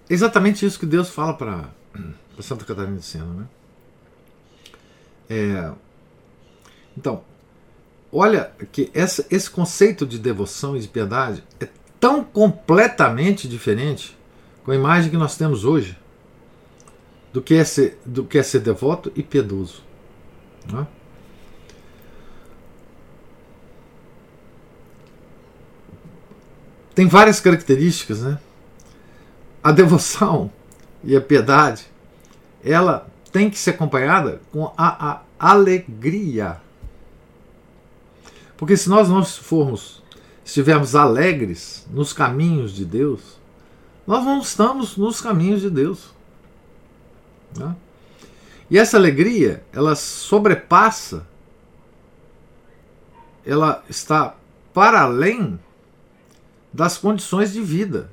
[0.09, 1.69] Exatamente isso que Deus fala para
[2.39, 3.47] Santa Catarina de Sena, né?
[5.29, 5.71] É,
[6.97, 7.23] então,
[8.11, 14.17] olha que essa, esse conceito de devoção e de piedade é tão completamente diferente
[14.65, 15.97] com a imagem que nós temos hoje
[17.31, 19.83] do que é ser, do que é ser devoto e piedoso.
[20.71, 20.85] Né?
[26.93, 28.39] Tem várias características, né?
[29.63, 30.51] a devoção
[31.03, 31.85] e a piedade,
[32.63, 36.59] ela tem que ser acompanhada com a, a alegria.
[38.57, 40.03] Porque se nós não formos,
[40.45, 43.39] estivermos alegres nos caminhos de Deus,
[44.05, 46.13] nós não estamos nos caminhos de Deus.
[47.57, 47.75] Né?
[48.69, 51.27] E essa alegria, ela sobrepassa,
[53.45, 54.35] ela está
[54.73, 55.59] para além
[56.71, 58.09] das condições de vida,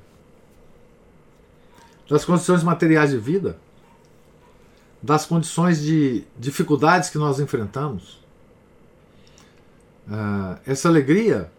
[2.09, 3.59] das condições materiais de vida,
[5.01, 8.19] das condições de dificuldades que nós enfrentamos.
[10.09, 11.53] Uh, essa alegria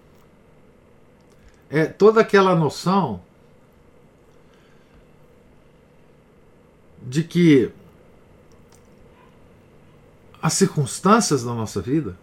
[1.70, 3.22] é toda aquela noção
[7.10, 7.72] de que
[10.40, 12.16] as circunstâncias da nossa vida,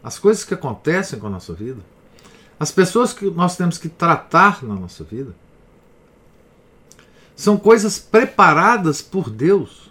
[0.00, 1.80] as coisas que acontecem com a nossa vida,
[2.58, 5.34] as pessoas que nós temos que tratar na nossa vida,
[7.34, 9.90] são coisas preparadas por Deus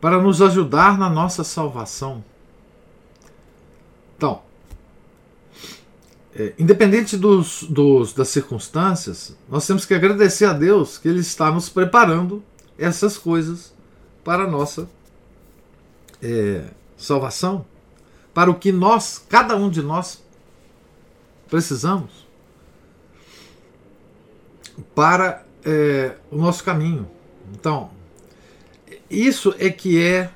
[0.00, 2.24] para nos ajudar na nossa salvação.
[4.16, 4.40] Então,
[6.34, 11.50] é, independente dos, dos, das circunstâncias, nós temos que agradecer a Deus que Ele está
[11.50, 12.42] nos preparando
[12.78, 13.74] essas coisas
[14.22, 14.88] para a nossa
[16.22, 16.64] é,
[16.96, 17.66] salvação,
[18.32, 20.22] para o que nós, cada um de nós,
[21.48, 22.28] precisamos
[24.94, 27.10] para é, o nosso caminho.
[27.52, 27.90] Então,
[29.10, 30.30] isso é que é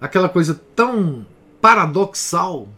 [0.00, 1.24] aquela coisa tão
[1.60, 2.68] paradoxal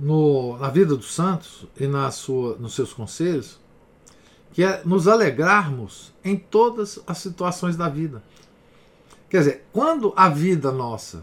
[0.00, 3.58] no, na vida dos santos e na sua, nos seus conselhos,
[4.52, 8.22] que é nos alegrarmos em todas as situações da vida.
[9.28, 11.22] Quer dizer, quando a vida nossa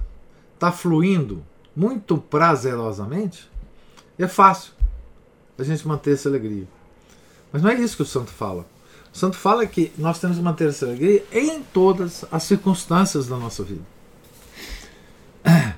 [0.53, 1.43] está fluindo
[1.75, 3.49] muito prazerosamente,
[4.17, 4.73] é fácil
[5.57, 6.67] a gente manter essa alegria.
[7.51, 8.65] Mas não é isso que o santo fala.
[9.13, 13.37] O santo fala que nós temos que manter essa alegria em todas as circunstâncias da
[13.37, 13.83] nossa vida.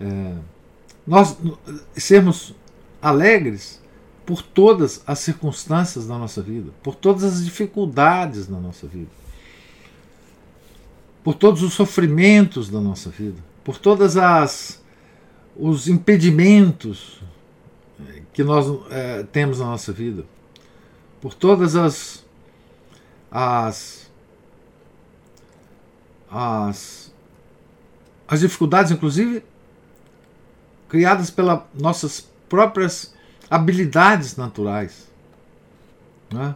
[0.00, 0.36] É,
[1.08, 1.38] nós
[1.96, 2.54] sermos
[3.00, 3.82] alegres
[4.26, 9.08] por todas as circunstâncias da nossa vida, por todas as dificuldades da nossa vida,
[11.24, 14.82] por todos os sofrimentos da nossa vida, por todas as
[15.56, 17.22] os impedimentos
[18.34, 20.26] que nós é, temos na nossa vida,
[21.22, 22.22] por todas as
[23.30, 24.10] as
[26.30, 27.10] as,
[28.28, 29.42] as dificuldades, inclusive
[30.88, 33.14] criadas pelas nossas próprias
[33.50, 35.08] habilidades naturais.
[36.32, 36.54] Né?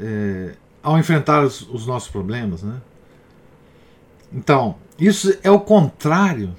[0.00, 2.62] É, ao enfrentar os, os, nossos problemas.
[2.62, 2.80] Né?
[4.32, 6.54] Então, isso é o contrário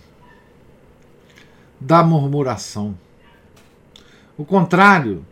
[1.80, 2.98] da murmuração.
[4.38, 5.26] O contrário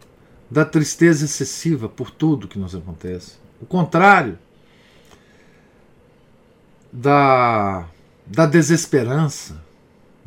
[0.50, 3.36] da tristeza excessiva por tudo que nos acontece.
[3.62, 4.38] O contrário
[6.92, 7.86] da,
[8.26, 9.67] da desesperança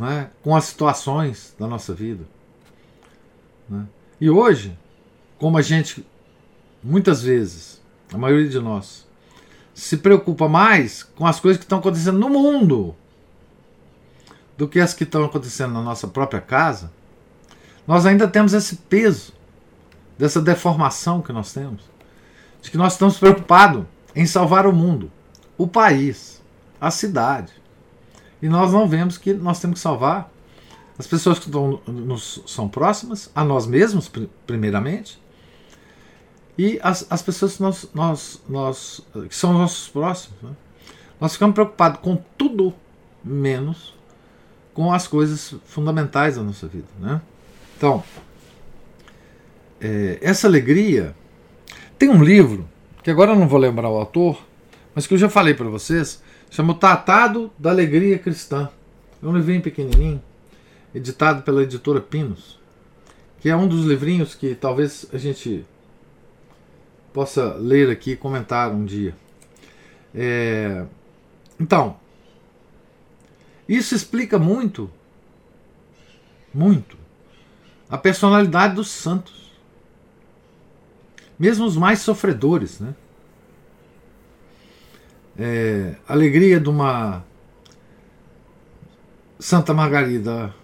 [0.01, 2.25] né, com as situações da nossa vida.
[3.69, 3.85] Né?
[4.19, 4.77] E hoje,
[5.39, 6.07] como a gente,
[6.83, 9.07] muitas vezes, a maioria de nós,
[9.75, 12.97] se preocupa mais com as coisas que estão acontecendo no mundo
[14.57, 16.91] do que as que estão acontecendo na nossa própria casa,
[17.87, 19.35] nós ainda temos esse peso
[20.19, 21.83] dessa deformação que nós temos,
[22.63, 23.85] de que nós estamos preocupados
[24.17, 25.13] em salvar o mundo,
[25.59, 26.43] o país,
[26.81, 27.53] a cidade,
[28.43, 30.31] e nós não vemos que nós temos que salvar
[30.99, 34.11] as pessoas que estão, nos, são próximas, a nós mesmos,
[34.47, 35.21] primeiramente,
[36.59, 40.37] e as, as pessoas que, nós, nós, nós, que são nossos próximos.
[40.43, 40.51] Né?
[41.19, 42.75] Nós ficamos preocupados com tudo
[43.25, 43.95] menos
[44.75, 46.87] com as coisas fundamentais da nossa vida.
[46.99, 47.21] Né?
[47.77, 48.05] Então,
[49.81, 51.15] é, essa alegria.
[51.99, 52.69] Tem um livro,
[53.03, 54.43] que agora eu não vou lembrar o autor,
[54.95, 58.69] mas que eu já falei para vocês, Chama o Tratado da Alegria Cristã.
[59.23, 60.21] É um livrinho pequenininho,
[60.93, 62.59] editado pela editora Pinos,
[63.39, 65.65] que é um dos livrinhos que talvez a gente
[67.13, 69.15] possa ler aqui e comentar um dia.
[70.13, 70.85] É...
[71.59, 71.97] Então,
[73.69, 74.91] isso explica muito,
[76.53, 76.97] muito,
[77.89, 79.53] a personalidade dos santos,
[81.39, 82.93] mesmo os mais sofredores, né?
[85.41, 87.25] É, alegria de uma
[89.39, 90.55] Santa Margarida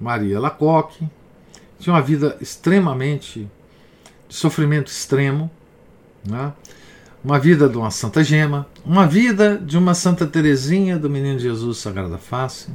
[0.00, 1.08] Maria Lacoque,
[1.78, 3.50] tinha uma vida extremamente
[4.28, 5.50] de sofrimento extremo,
[6.24, 6.52] né?
[7.24, 11.78] uma vida de uma Santa Gema, uma vida de uma Santa Teresinha do Menino Jesus
[11.78, 12.70] Sagrada Face.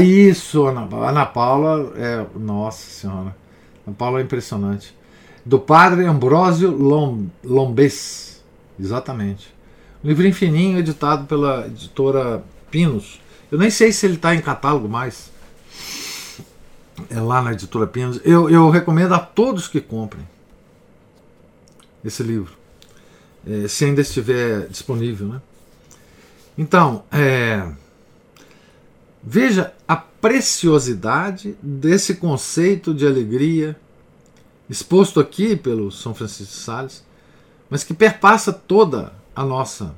[0.00, 2.24] Isso, Ana, Ana Paula é.
[2.38, 3.36] Nossa Senhora.
[3.84, 4.96] Ana Paula é impressionante.
[5.44, 8.33] Do padre Ambrósio Lom, Lombes.
[8.78, 9.54] Exatamente.
[10.02, 13.20] Um livrinho fininho, editado pela editora Pinos.
[13.50, 15.30] Eu nem sei se ele está em catálogo mais.
[17.10, 18.20] É lá na editora Pinos.
[18.24, 20.26] Eu, eu recomendo a todos que comprem
[22.04, 22.52] esse livro.
[23.46, 25.28] É, se ainda estiver disponível.
[25.28, 25.42] Né?
[26.56, 27.70] Então, é,
[29.22, 33.76] veja a preciosidade desse conceito de alegria
[34.68, 37.03] exposto aqui pelo São Francisco de Sales,
[37.74, 39.96] mas que perpassa toda a nossa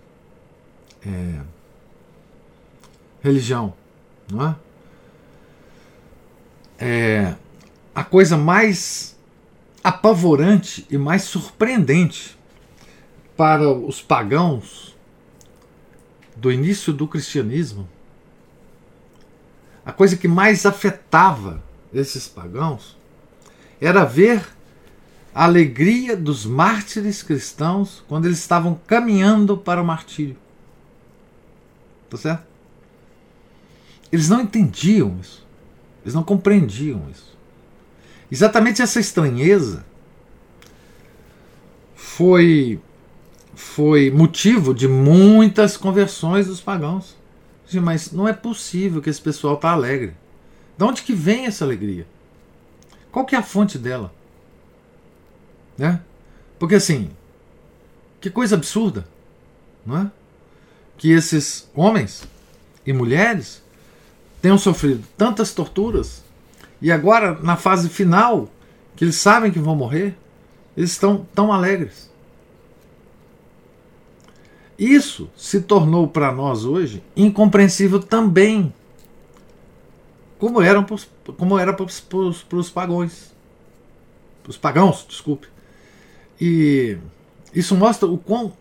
[1.06, 1.40] é,
[3.22, 3.74] religião,
[4.32, 4.56] não é?
[6.78, 7.34] é?
[7.94, 9.14] A coisa mais
[9.84, 12.38] apavorante e mais surpreendente
[13.36, 14.96] para os pagãos
[16.34, 17.86] do início do cristianismo,
[19.84, 21.62] a coisa que mais afetava
[21.92, 22.96] esses pagãos
[23.78, 24.55] era ver
[25.36, 30.34] a alegria dos mártires cristãos quando eles estavam caminhando para o martírio.
[32.08, 32.46] Tá certo?
[34.10, 35.46] Eles não entendiam isso.
[36.02, 37.36] Eles não compreendiam isso.
[38.32, 39.84] Exatamente essa estranheza
[41.94, 42.80] foi
[43.54, 47.14] foi motivo de muitas conversões dos pagãos.
[47.82, 50.14] Mas não é possível que esse pessoal está alegre.
[50.78, 52.06] De onde que vem essa alegria?
[53.12, 54.15] Qual que é a fonte dela?
[55.76, 56.00] Né?
[56.58, 57.10] Porque assim,
[58.20, 59.06] que coisa absurda,
[59.84, 60.10] não é?
[60.96, 62.26] Que esses homens
[62.86, 63.62] e mulheres
[64.40, 66.24] tenham sofrido tantas torturas
[66.80, 68.48] e agora na fase final,
[68.94, 70.16] que eles sabem que vão morrer,
[70.76, 72.10] eles estão tão alegres.
[74.78, 78.72] Isso se tornou para nós hoje incompreensível também,
[80.38, 81.08] como, eram pros,
[81.38, 83.34] como era para os pagões.
[84.46, 85.48] Os pagãos, desculpe.
[86.40, 86.98] E
[87.54, 88.52] isso mostra o quão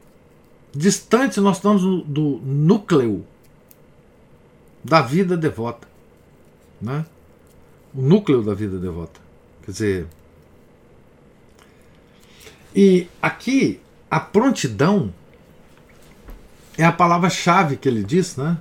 [0.73, 3.25] distante nós estamos do, núcleo
[4.83, 5.87] da vida devota.
[6.81, 7.05] Né?
[7.93, 9.19] O núcleo da vida devota.
[9.63, 10.07] Quer dizer.
[12.75, 13.79] E aqui,
[14.11, 15.13] a prontidão
[16.77, 18.57] é a palavra-chave que ele diz, né?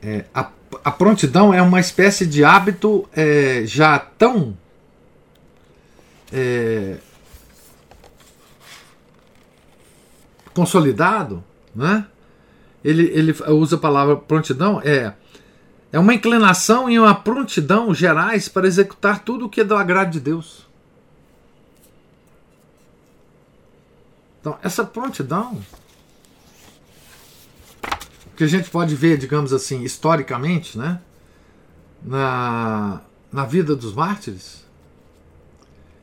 [0.00, 0.50] É, a,
[0.84, 4.56] a, prontidão é uma espécie de hábito é, já tão
[6.32, 6.98] é,
[10.54, 11.42] consolidado,
[11.74, 12.06] né?
[12.84, 15.12] Ele, ele usa a palavra prontidão, é,
[15.92, 20.10] é uma inclinação e uma prontidão gerais para executar tudo o que é do agrado
[20.10, 20.66] de Deus.
[24.40, 25.60] Então, essa prontidão
[28.36, 31.00] que a gente pode ver, digamos assim, historicamente, né,
[32.02, 33.00] na,
[33.32, 34.64] na vida dos mártires,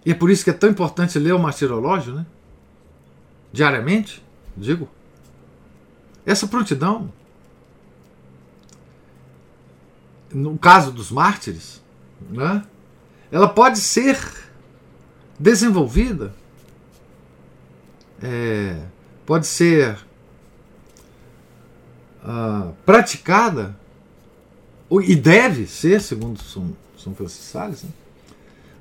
[0.05, 2.25] e é por isso que é tão importante ler o martirológio, né,
[3.51, 4.23] diariamente,
[4.55, 4.89] digo,
[6.25, 7.11] essa prontidão,
[10.33, 11.81] no caso dos mártires,
[12.29, 12.63] né,
[13.31, 14.17] ela pode ser
[15.39, 16.33] desenvolvida.
[18.21, 18.81] É,
[19.25, 19.97] pode ser
[22.23, 23.77] uh, praticada.
[25.01, 27.75] E deve ser, segundo São, São Francisco né,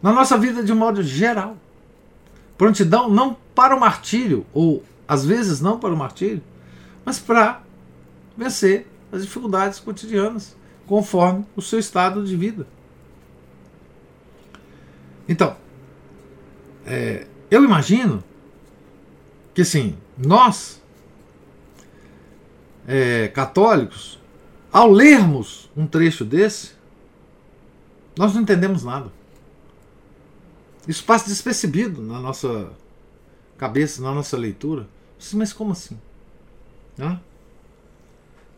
[0.05, 1.57] na nossa vida de modo geral.
[2.59, 6.43] Prontidão não para o martírio, ou às vezes não para o martírio,
[7.07, 7.63] mas para
[8.37, 10.55] vencer as dificuldades cotidianas,
[10.87, 12.67] conforme o seu estado de vida.
[15.27, 15.57] Então,
[16.85, 18.23] é, eu imagino
[19.55, 20.83] que assim, nós,
[22.87, 24.21] é, católicos,
[24.71, 26.73] ao lermos um trecho desse,
[28.19, 29.11] nós não entendemos nada.
[30.87, 32.71] Isso passa despercebido na nossa
[33.57, 34.87] cabeça, na nossa leitura.
[35.33, 35.99] Mas como assim?
[36.99, 37.21] Hã?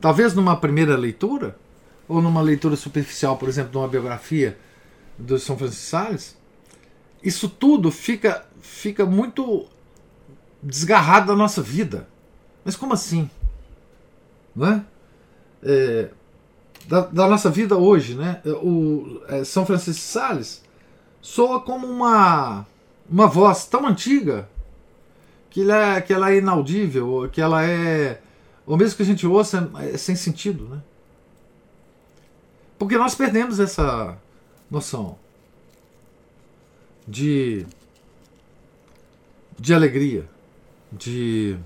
[0.01, 1.57] Talvez numa primeira leitura,
[2.09, 4.59] ou numa leitura superficial, por exemplo, de uma biografia
[5.19, 6.37] do São Francisco Sales,
[7.23, 9.67] isso tudo fica, fica muito
[10.63, 12.09] desgarrado da nossa vida.
[12.65, 13.31] Mas como assim?
[14.55, 14.85] Né?
[15.63, 16.11] É,
[16.87, 18.41] da, da, nossa vida hoje, né?
[18.45, 20.63] O é, São Francisco Sales
[21.27, 22.65] soa como uma,
[23.11, 24.49] uma voz tão antiga
[25.51, 28.23] que ela, é, que ela é inaudível, que ela é.
[28.65, 30.81] Ou mesmo que a gente ouça, é, é sem sentido, né?
[32.79, 34.17] Porque nós perdemos essa
[34.71, 35.19] noção
[37.09, 37.67] de,
[39.59, 40.29] de alegria
[40.93, 41.59] de.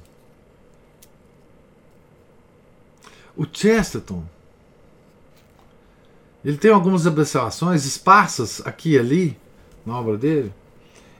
[3.36, 4.24] O Chesterton,
[6.42, 9.49] ele tem algumas observações esparsas aqui e ali
[9.84, 10.52] na obra dele,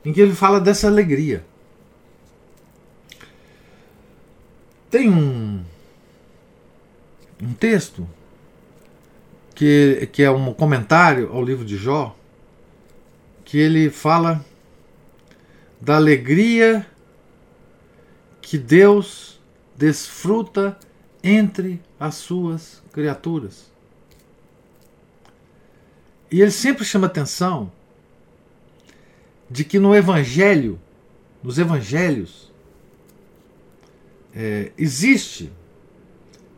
[0.04, 1.44] em que ele fala dessa alegria.
[4.90, 5.62] Tem um,
[7.42, 8.08] um texto
[9.54, 12.16] que, que é um comentário ao livro de Jó,
[13.44, 14.44] que ele fala
[15.80, 16.86] da alegria
[18.40, 19.40] que Deus
[19.76, 20.78] desfruta
[21.22, 23.70] entre as suas criaturas.
[26.30, 27.72] E ele sempre chama atenção
[29.50, 30.78] de que no Evangelho,
[31.42, 32.52] nos Evangelhos,
[34.32, 35.52] é, existe,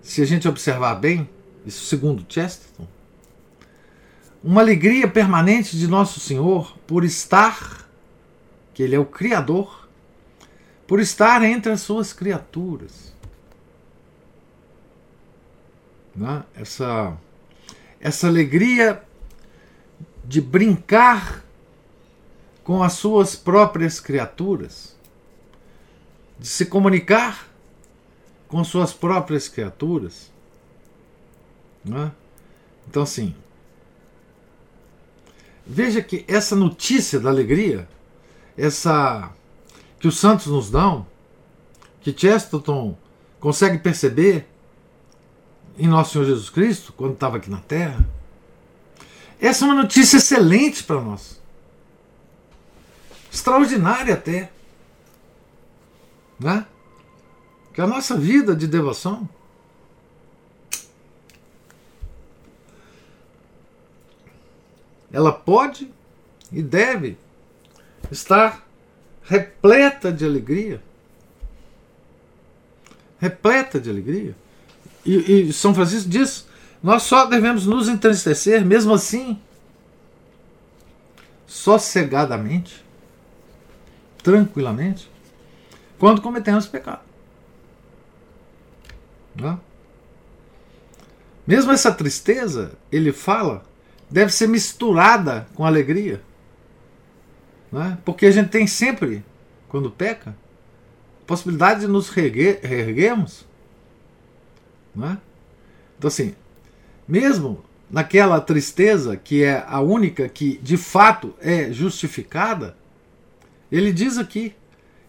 [0.03, 1.29] se a gente observar bem,
[1.65, 2.87] isso segundo Chesterton,
[4.45, 7.89] uma alegria permanente de Nosso Senhor por estar,
[8.75, 9.89] que Ele é o Criador,
[10.87, 13.15] por estar entre as suas criaturas.
[16.15, 16.43] Né?
[16.55, 17.17] Essa,
[18.01, 19.03] essa alegria
[20.25, 21.42] de brincar
[22.65, 24.97] com as suas próprias criaturas,
[26.39, 27.49] de se comunicar
[28.49, 30.31] com suas próprias criaturas.
[31.85, 32.13] Né?
[32.89, 33.35] Então, assim,
[35.67, 37.89] veja que essa notícia da alegria,
[38.57, 39.33] essa
[39.99, 41.07] que os santos nos dão,
[42.01, 42.97] que Chesterton
[43.41, 44.47] consegue perceber
[45.79, 48.05] em nosso Senhor Jesus Cristo, quando estava aqui na Terra,
[49.41, 51.42] essa é uma notícia excelente para nós.
[53.33, 54.51] Extraordinária até.
[56.39, 56.67] Né?
[57.73, 59.29] Que a nossa vida de devoção
[65.13, 65.91] ela pode
[66.51, 67.17] e deve
[68.11, 68.67] estar
[69.23, 70.83] repleta de alegria.
[73.19, 74.35] Repleta de alegria.
[75.05, 76.47] E, e São Francisco diz
[76.83, 79.41] nós só devemos nos entristecer, mesmo assim,
[81.47, 82.85] sossegadamente,
[84.23, 85.11] tranquilamente,
[85.99, 87.01] quando cometemos pecado.
[89.35, 89.61] Não?
[91.47, 93.65] Mesmo essa tristeza, ele fala,
[94.11, 96.23] deve ser misturada com alegria.
[97.71, 99.25] Não Porque a gente tem sempre,
[99.69, 100.37] quando peca,
[101.27, 103.47] possibilidade de nos reerguermos.
[104.95, 105.19] Não
[105.99, 106.35] Então, assim,
[107.09, 112.77] mesmo naquela tristeza que é a única que de fato é justificada,
[113.73, 114.55] ele diz aqui,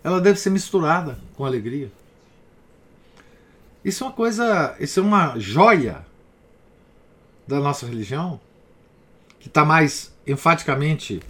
[0.01, 1.91] ela deve ser misturada com alegria.
[3.83, 6.05] Isso é uma coisa, isso é uma joia
[7.45, 8.39] da nossa religião,
[9.37, 11.21] que está mais enfaticamente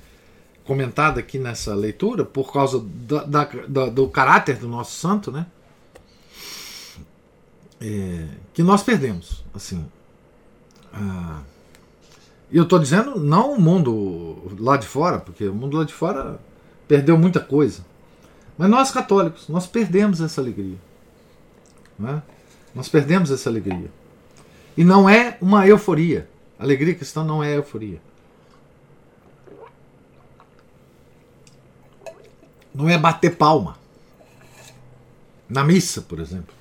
[0.63, 5.47] comentada aqui nessa leitura, por causa da, da, da, do caráter do nosso santo, né?
[7.81, 9.43] É, que nós perdemos.
[9.53, 9.84] Assim,
[10.93, 11.41] ah,
[12.51, 16.39] eu estou dizendo não o mundo lá de fora, porque o mundo lá de fora
[16.88, 17.86] perdeu muita coisa.
[18.57, 20.77] Mas nós católicos, nós perdemos essa alegria.
[22.03, 22.21] É?
[22.73, 23.91] Nós perdemos essa alegria.
[24.75, 26.27] E não é uma euforia.
[26.57, 28.01] A alegria cristã não é euforia.
[32.73, 33.77] Não é bater palma.
[35.47, 36.53] Na missa, por exemplo.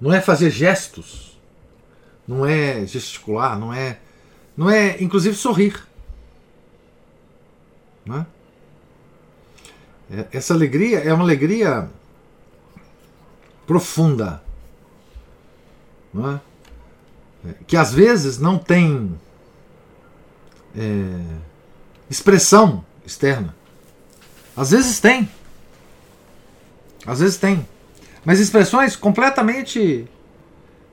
[0.00, 1.36] Não é fazer gestos,
[2.26, 3.98] não é gesticular, não é,
[4.56, 5.87] não é, inclusive sorrir.
[8.08, 8.26] Né?
[10.32, 11.88] Essa alegria é uma alegria
[13.66, 14.42] profunda,
[16.12, 16.40] não é?
[17.66, 19.14] que às vezes não tem
[20.76, 20.80] é,
[22.10, 23.54] expressão externa.
[24.56, 25.28] Às vezes tem.
[27.06, 27.64] Às vezes tem
[28.28, 30.06] mas expressões completamente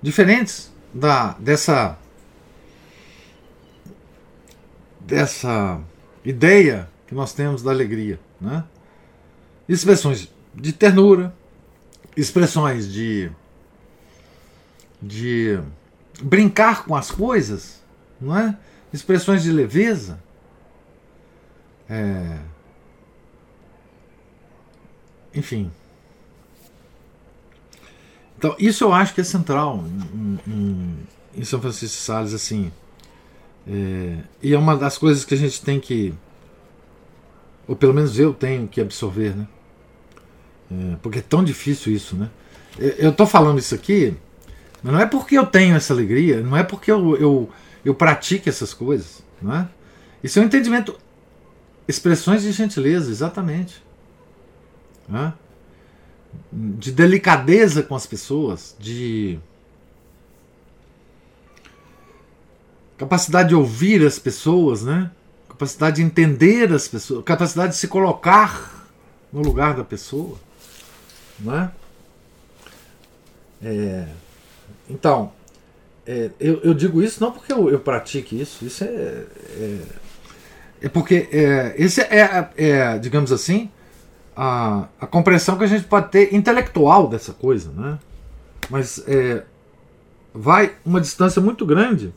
[0.01, 1.97] diferentes da dessa
[5.01, 5.81] dessa
[6.23, 8.63] ideia que nós temos da alegria, né?
[9.67, 11.33] Expressões de ternura,
[12.15, 13.31] expressões de
[15.01, 15.59] de
[16.21, 17.81] brincar com as coisas,
[18.19, 18.57] não é?
[18.93, 20.19] Expressões de leveza,
[21.89, 22.39] é,
[25.33, 25.71] enfim.
[28.37, 30.97] Então, isso eu acho que é central em, em,
[31.35, 32.71] em São Francisco de Sales, assim.
[33.67, 36.13] É, e é uma das coisas que a gente tem que,
[37.67, 39.47] ou pelo menos eu tenho que absorver, né?
[40.71, 42.29] É, porque é tão difícil isso, né?
[42.77, 44.13] Eu estou falando isso aqui,
[44.83, 47.49] mas não é porque eu tenho essa alegria, não é porque eu, eu,
[47.83, 49.67] eu pratico essas coisas, não é?
[50.23, 50.97] Isso é um entendimento,
[51.87, 53.83] expressões de gentileza, exatamente.
[55.07, 55.33] Não é?
[56.51, 59.39] de delicadeza com as pessoas, de
[62.97, 65.11] capacidade de ouvir as pessoas, né?
[65.55, 68.89] Capacidade de entender as pessoas, capacidade de se colocar
[69.31, 70.37] no lugar da pessoa.
[71.39, 71.71] Não é?
[73.63, 74.07] é
[74.89, 75.31] então,
[76.05, 79.79] é, eu, eu, digo isso não porque eu, eu pratique isso, isso é, é,
[80.83, 83.71] é porque é, esse é, é, digamos assim,
[84.35, 87.97] a, a compreensão que a gente pode ter intelectual dessa coisa, né?
[88.69, 89.43] Mas é,
[90.33, 92.13] vai uma distância muito grande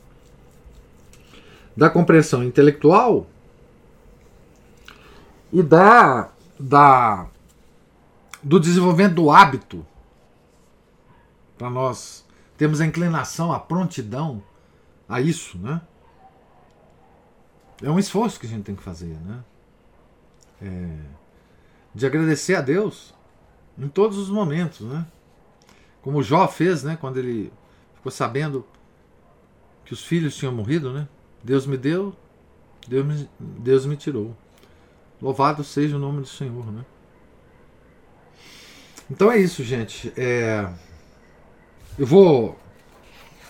[1.78, 3.24] da compreensão intelectual
[5.52, 7.28] e da, da
[8.42, 9.86] do desenvolvimento do hábito
[11.56, 12.26] para nós
[12.56, 14.42] temos a inclinação, a prontidão
[15.08, 15.80] a isso, né?
[17.80, 19.44] É um esforço que a gente tem que fazer, né?
[20.60, 20.98] É,
[21.94, 23.14] de agradecer a Deus
[23.78, 25.06] em todos os momentos, né?
[26.02, 26.98] Como Jó fez, né?
[27.00, 27.52] Quando ele
[27.94, 28.66] ficou sabendo
[29.84, 31.06] que os filhos tinham morrido, né?
[31.48, 32.14] Deus me deu,
[32.86, 34.36] Deus me, Deus me tirou.
[35.20, 36.84] Louvado seja o nome do Senhor, né?
[39.10, 40.12] Então é isso, gente.
[40.14, 40.68] É...
[41.98, 42.54] Eu vou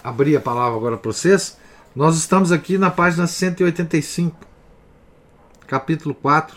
[0.03, 1.59] abrir a palavra agora para vocês.
[1.93, 4.47] Nós estamos aqui na página 185,
[5.67, 6.57] capítulo 4,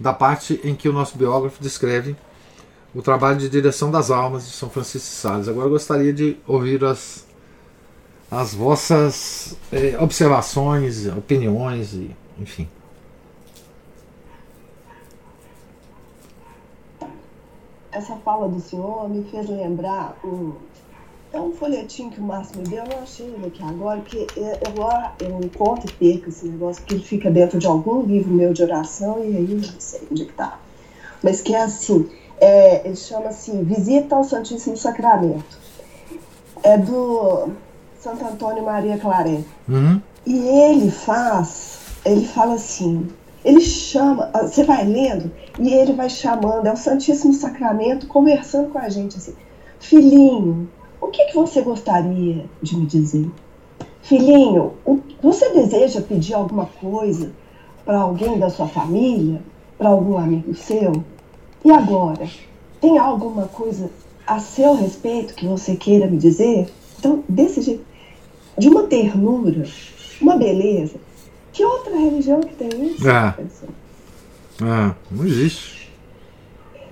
[0.00, 2.16] da parte em que o nosso biógrafo descreve
[2.94, 5.48] o trabalho de direção das almas de São Francisco de Sales.
[5.48, 7.26] Agora eu gostaria de ouvir as,
[8.32, 11.94] as vossas eh, observações, opiniões,
[12.38, 12.66] enfim.
[17.92, 20.54] Essa fala do senhor me fez lembrar um
[21.30, 24.26] é um folhetinho que o Márcio me deu, eu não achei ele aqui agora, porque
[24.36, 28.52] eu, eu encontro e perco esse negócio, porque ele fica dentro de algum livro meu
[28.52, 30.58] de oração e aí não sei onde que tá.
[31.22, 35.58] Mas que é assim, é, ele chama assim, Visita ao Santíssimo Sacramento.
[36.62, 37.50] É do
[38.02, 39.44] Santo Antônio Maria Claret.
[39.68, 40.00] Uhum.
[40.26, 43.08] E ele faz, ele fala assim,
[43.44, 48.70] ele chama, ah, você vai lendo, e ele vai chamando, é o Santíssimo Sacramento, conversando
[48.70, 49.34] com a gente assim,
[49.78, 50.68] filhinho,
[51.00, 53.30] o que, que você gostaria de me dizer?
[54.02, 54.72] Filhinho,
[55.22, 57.30] você deseja pedir alguma coisa
[57.84, 59.40] para alguém da sua família?
[59.78, 61.04] Para algum amigo seu?
[61.64, 62.28] E agora?
[62.80, 63.90] Tem alguma coisa
[64.26, 66.68] a seu respeito que você queira me dizer?
[66.98, 67.91] Então, desse jeito,
[68.58, 69.64] de uma ternura,
[70.20, 70.96] uma beleza.
[71.52, 73.08] Que outra religião que tem isso?
[73.08, 73.36] Ah,
[74.62, 75.90] ah não existe.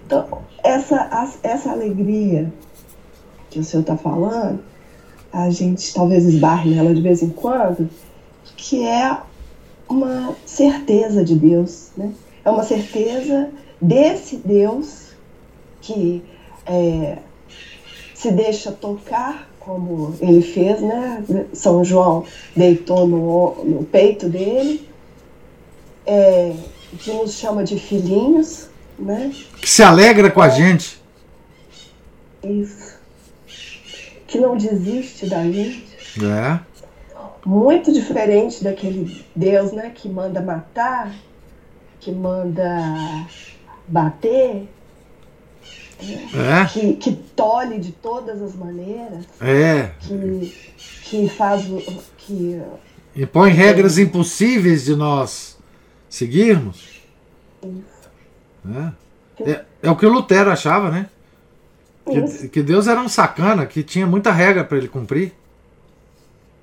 [0.06, 2.52] Então, essa, essa alegria
[3.48, 4.60] que o senhor está falando,
[5.32, 7.88] a gente talvez esbarre nela de vez em quando,
[8.56, 9.16] que é
[9.88, 12.12] uma certeza de Deus, né?
[12.44, 13.50] É uma certeza
[13.80, 15.10] desse Deus
[15.80, 16.22] que
[16.66, 17.18] é,
[18.14, 21.24] se deixa tocar como ele fez, né?
[21.52, 22.24] São João
[22.56, 24.88] deitou no, no peito dele,
[26.04, 26.52] é,
[26.98, 28.68] que nos chama de filhinhos,
[28.98, 29.32] né?
[29.60, 31.00] Que se alegra com a gente.
[32.42, 32.98] Isso
[34.26, 35.86] que não desiste da gente.
[36.22, 36.60] É.
[37.44, 41.12] Muito diferente daquele Deus, né, que manda matar,
[41.98, 43.26] que manda
[43.88, 44.68] bater,
[46.02, 46.66] é.
[46.66, 49.24] que, que tolhe de todas as maneiras.
[49.40, 49.92] É.
[50.00, 50.72] Que,
[51.04, 51.64] que faz
[52.18, 52.60] que
[53.16, 55.58] impõe regras impossíveis de nós
[56.08, 57.00] seguirmos.
[57.62, 58.00] Isso.
[59.40, 59.64] É.
[59.82, 61.08] é, o que o Lutero achava, né?
[62.04, 65.32] Que, que, Deus era um sacana, que tinha muita regra para ele cumprir,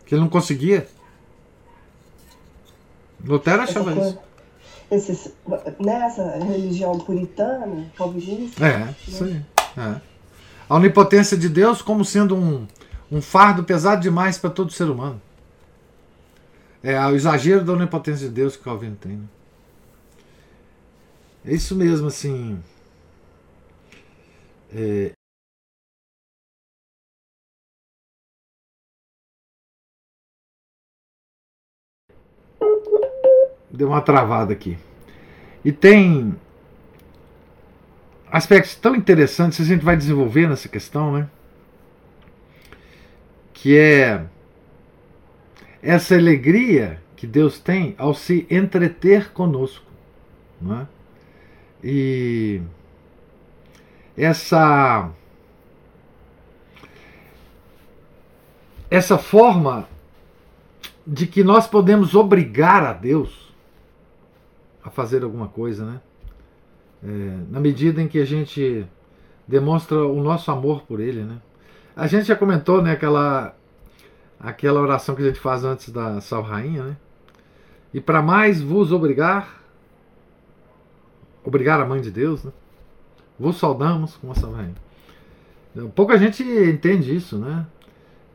[0.05, 0.87] que ele não conseguia.
[3.23, 4.26] Lutero achava isso.
[4.89, 5.33] Esses,
[5.79, 8.65] nessa religião puritana, calvinista.
[8.65, 8.95] É, né?
[9.05, 9.41] isso aí.
[9.77, 10.01] É.
[10.69, 12.65] A onipotência de Deus como sendo um,
[13.11, 15.21] um fardo pesado demais para todo ser humano.
[16.83, 19.17] É o exagero da onipotência de Deus que Calvino tem.
[19.17, 19.25] Né?
[21.45, 22.61] É isso mesmo, assim.
[24.73, 25.11] É,
[33.77, 34.75] deu uma travada aqui.
[35.63, 36.35] E tem
[38.31, 41.29] aspectos tão interessantes, a gente vai desenvolver nessa questão, né?
[43.53, 44.25] Que é
[45.81, 49.85] essa alegria que Deus tem ao se entreter conosco,
[50.59, 50.87] não é?
[51.83, 52.59] E
[54.17, 55.11] essa
[58.89, 59.87] essa forma
[61.05, 63.46] de que nós podemos obrigar a Deus
[64.87, 66.01] a fazer alguma coisa, né?
[67.03, 68.87] É, na medida em que a gente
[69.45, 71.37] demonstra o nosso amor por ele, né?
[71.95, 73.53] A gente já comentou, né, aquela
[74.39, 76.97] aquela oração que a gente faz antes da Sal Rainha, né?
[77.93, 79.61] E para mais vos obrigar,
[81.43, 82.51] obrigar a mãe de Deus, né?
[83.37, 84.75] Vos saudamos com a Sal Rainha.
[85.93, 87.65] Pouca gente entende isso, né?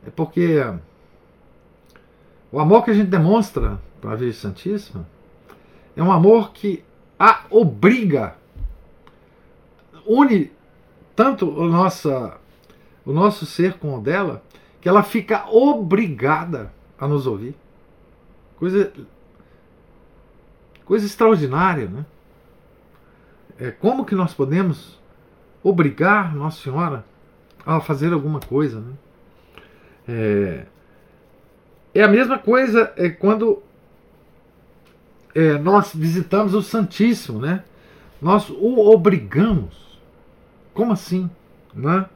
[0.05, 0.63] É porque
[2.51, 5.12] o amor que a gente demonstra para a Virgem Santíssima
[5.95, 6.83] é um amor que
[7.19, 8.35] a obriga,
[10.05, 10.51] une
[11.15, 12.37] tanto o, nossa,
[13.05, 14.43] o nosso ser com o dela,
[14.81, 17.55] que ela fica obrigada a nos ouvir.
[18.57, 18.91] Coisa,
[20.85, 22.05] coisa extraordinária, né?
[23.59, 24.99] É, como que nós podemos
[25.63, 27.05] obrigar Nossa Senhora
[27.65, 28.79] a fazer alguma coisa?
[28.79, 28.93] Né?
[30.07, 30.65] É,
[31.93, 33.61] é a mesma coisa é, quando
[35.35, 37.63] é, nós visitamos o Santíssimo, né?
[38.21, 39.99] Nós o obrigamos.
[40.73, 41.29] Como assim?
[41.73, 42.07] Né?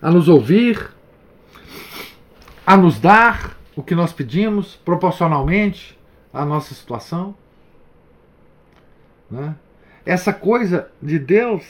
[0.00, 0.90] A nos ouvir,
[2.66, 5.98] a nos dar o que nós pedimos proporcionalmente
[6.32, 7.34] à nossa situação.
[9.30, 9.54] Né?
[10.06, 11.64] Essa coisa de Deus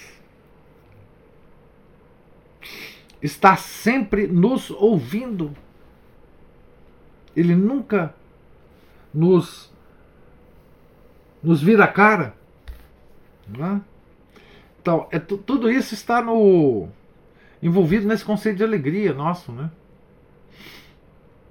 [3.21, 5.55] está sempre nos ouvindo.
[7.35, 8.15] Ele nunca
[9.13, 9.72] nos
[11.43, 12.34] nos vira a cara.
[13.49, 13.80] Né?
[14.80, 16.88] Então, é, tudo isso está no
[17.62, 19.70] envolvido nesse conceito de alegria nosso, né?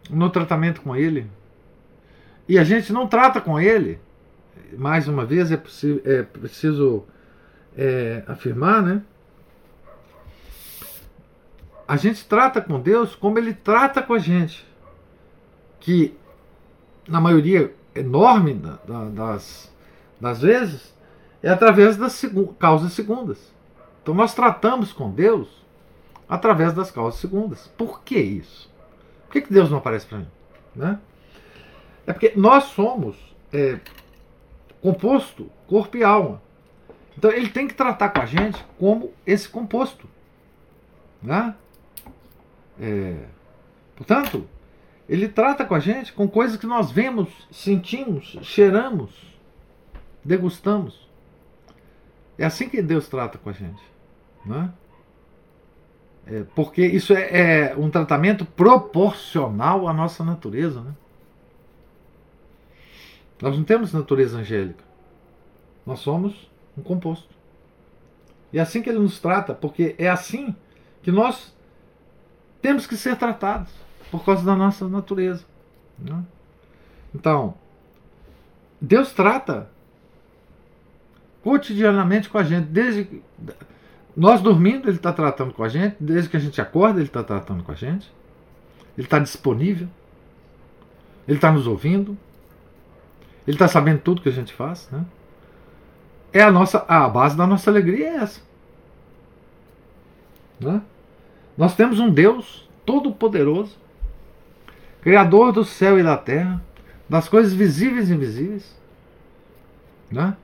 [0.09, 1.27] no tratamento com ele.
[2.47, 3.99] E a gente não trata com ele,
[4.77, 5.61] mais uma vez é,
[6.05, 7.05] é preciso
[7.77, 9.01] é, afirmar, né?
[11.87, 14.65] A gente trata com Deus como ele trata com a gente.
[15.79, 16.15] Que,
[17.07, 19.70] na maioria enorme da, da, das,
[20.22, 20.93] das vezes,
[21.41, 23.51] é através das segu causas segundas.
[24.01, 25.49] Então nós tratamos com Deus
[26.30, 27.67] através das causas segundas.
[27.76, 28.72] Por que isso?
[29.26, 30.28] Por que, que Deus não aparece para mim?
[30.76, 30.99] Né?
[32.05, 33.15] É porque nós somos
[33.51, 33.80] é,
[34.82, 36.41] composto, corpo e alma.
[37.17, 40.07] Então ele tem que tratar com a gente como esse composto.
[41.22, 41.55] Né?
[42.80, 43.26] É,
[43.95, 44.47] portanto,
[45.09, 49.30] ele trata com a gente com coisas que nós vemos, sentimos, cheiramos,
[50.24, 51.09] degustamos.
[52.38, 53.82] É assim que Deus trata com a gente.
[54.45, 54.72] Né?
[56.26, 60.82] É, porque isso é, é, um tratamento proporcional à nossa natureza.
[60.82, 60.93] Né?
[63.41, 64.84] Nós não temos natureza angélica.
[65.86, 67.30] Nós somos um composto.
[68.53, 70.55] E é assim que ele nos trata, porque é assim
[71.01, 71.55] que nós
[72.61, 73.72] temos que ser tratados,
[74.11, 75.45] por causa da nossa natureza.
[75.97, 76.24] Né?
[77.15, 77.55] Então,
[78.80, 79.69] Deus trata
[81.43, 83.21] cotidianamente com a gente, desde
[84.15, 87.23] nós dormindo, Ele está tratando com a gente, desde que a gente acorda, Ele está
[87.23, 88.11] tratando com a gente,
[88.97, 89.87] Ele está disponível,
[91.27, 92.17] Ele está nos ouvindo,
[93.47, 94.89] Ele está sabendo tudo que a gente faz.
[94.91, 95.05] Né?
[96.33, 98.41] É a nossa a base da nossa alegria é essa.
[100.59, 100.81] Né?
[101.57, 103.79] Nós temos um Deus todo-poderoso,
[105.01, 106.61] Criador do céu e da terra,
[107.09, 108.75] das coisas visíveis e invisíveis,
[110.11, 110.37] né?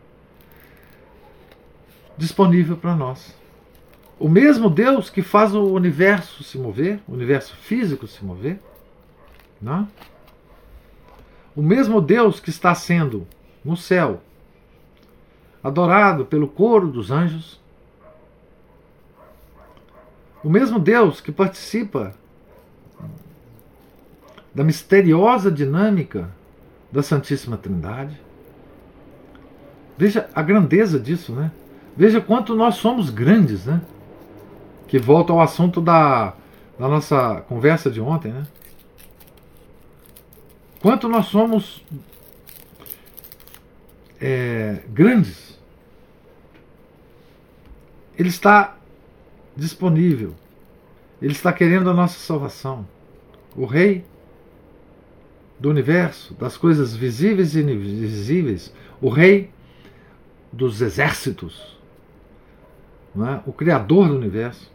[2.17, 3.35] Disponível para nós.
[4.19, 8.59] O mesmo Deus que faz o universo se mover, o universo físico se mover,
[9.61, 9.87] né?
[11.55, 13.27] o mesmo Deus que está sendo
[13.63, 14.21] no céu
[15.63, 17.59] adorado pelo coro dos anjos,
[20.43, 22.13] o mesmo Deus que participa
[24.53, 26.29] da misteriosa dinâmica
[26.91, 28.19] da Santíssima Trindade.
[29.97, 31.51] Veja a grandeza disso, né?
[31.97, 33.81] Veja quanto nós somos grandes, né?
[34.87, 36.35] Que volta ao assunto da,
[36.77, 38.45] da nossa conversa de ontem, né?
[40.79, 41.83] Quanto nós somos
[44.21, 45.57] é, grandes.
[48.15, 48.77] Ele está
[49.55, 50.35] disponível.
[51.19, 52.87] Ele está querendo a nossa salvação.
[53.55, 54.05] O Rei
[55.59, 58.71] do universo, das coisas visíveis e invisíveis,
[59.01, 59.49] o Rei
[60.53, 61.76] dos exércitos,
[63.25, 63.41] é?
[63.45, 64.69] o Criador do universo,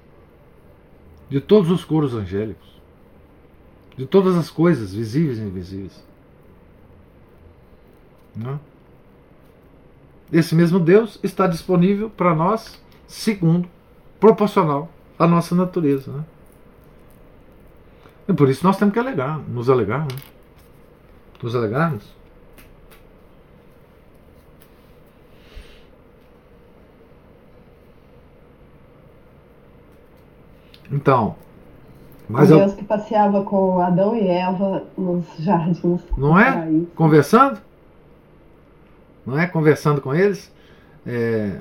[1.29, 2.69] de todos os coros angélicos,
[3.97, 6.05] de todas as coisas visíveis e invisíveis.
[8.41, 8.59] É?
[10.39, 13.69] Esse mesmo Deus está disponível para nós segundo
[14.19, 16.11] proporcional à nossa natureza.
[16.11, 16.25] Né?
[18.29, 20.07] E por isso nós temos que alegar, nos alegar.
[21.43, 22.22] Nos alegarmos.
[30.93, 31.35] Então,
[32.29, 32.77] Mas o Deus eu...
[32.77, 36.03] que passeava com Adão e Eva nos jardins.
[36.17, 36.69] Não é?
[36.95, 37.61] Conversando?
[39.25, 39.47] Não é?
[39.47, 40.53] Conversando com eles.
[41.07, 41.61] É...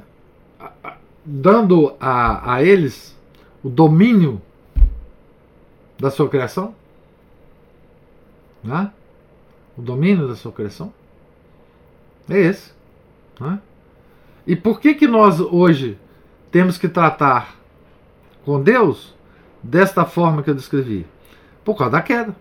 [1.24, 3.18] Dando a, a eles
[3.64, 4.42] o domínio
[5.98, 6.76] da sua criação.
[8.64, 8.92] Né?
[9.78, 10.92] O domínio da sua criação.
[12.30, 12.72] É esse.
[13.40, 13.60] Né?
[14.46, 15.98] E por que, que nós hoje
[16.52, 17.56] temos que tratar
[18.44, 19.16] com Deus
[19.62, 21.06] desta forma que eu descrevi?
[21.64, 22.36] Por causa da queda.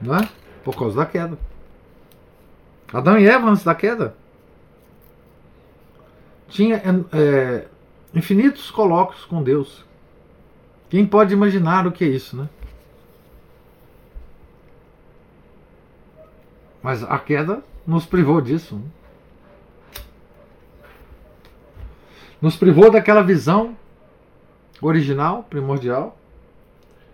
[0.00, 0.28] Não é?
[0.64, 1.38] Por causa da queda.
[2.92, 4.14] Adão e Eva, antes da queda,
[6.48, 6.82] tinha
[7.12, 7.66] é,
[8.14, 9.84] infinitos colóquios com Deus.
[10.90, 12.48] Quem pode imaginar o que é isso, né?
[16.82, 18.74] Mas a queda nos privou disso.
[18.76, 18.82] Né?
[22.42, 23.76] Nos privou daquela visão
[24.82, 26.18] original, primordial.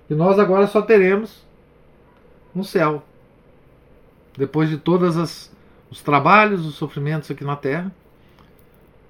[0.08, 1.44] E nós agora só teremos
[2.54, 3.02] no céu.
[4.36, 5.50] Depois de todos
[5.90, 7.92] os trabalhos, os sofrimentos aqui na terra,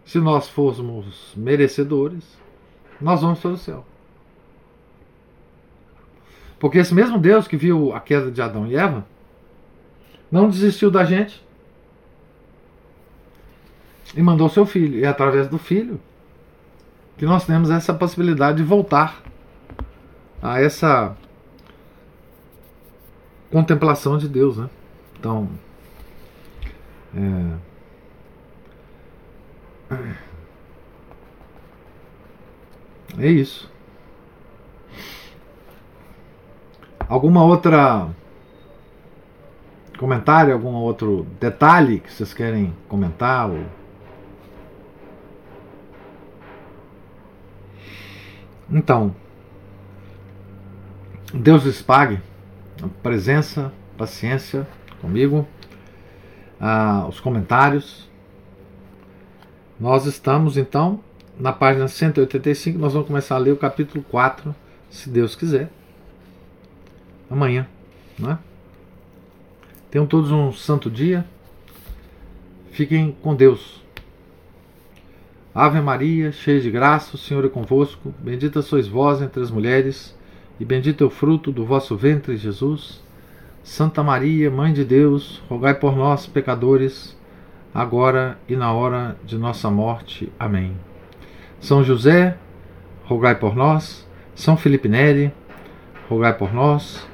[0.05, 2.25] se nós fôssemos merecedores,
[3.01, 3.85] nós vamos para o céu.
[6.59, 9.07] Porque esse mesmo Deus que viu a queda de Adão e Eva
[10.31, 11.45] não desistiu da gente
[14.17, 14.99] e mandou seu filho.
[14.99, 16.01] E através do filho
[17.19, 19.21] que nós temos essa possibilidade de voltar
[20.41, 21.17] a essa
[23.51, 24.71] contemplação de Deus, né?
[25.19, 25.49] Então,
[27.13, 27.57] é,
[33.19, 33.69] é isso.
[37.09, 38.09] Alguma outra
[39.99, 43.51] comentário, algum outro detalhe que vocês querem comentar?
[43.51, 43.78] Ou...
[48.71, 49.15] Então,
[51.33, 52.21] Deus lhes pague
[52.83, 54.67] a presença, paciência
[55.01, 55.47] comigo,
[56.61, 58.09] ah, os comentários.
[59.79, 61.01] Nós estamos então
[61.39, 64.55] na página 185, nós vamos começar a ler o capítulo 4,
[64.91, 65.71] se Deus quiser,
[67.31, 67.67] amanhã,
[68.19, 68.39] né?
[69.91, 71.25] Tenham todos um santo dia.
[72.71, 73.83] Fiquem com Deus.
[75.61, 78.15] Ave Maria, cheia de graça, o Senhor é convosco.
[78.21, 80.17] Bendita sois vós entre as mulheres,
[80.61, 83.03] e bendito é o fruto do vosso ventre, Jesus.
[83.65, 87.19] Santa Maria, Mãe de Deus, rogai por nós, pecadores,
[87.75, 90.33] agora e na hora de nossa morte.
[90.39, 90.77] Amém.
[91.59, 92.37] São José,
[93.03, 94.09] rogai por nós.
[94.37, 95.35] São Felipe Neri,
[96.09, 97.05] rogai por nós.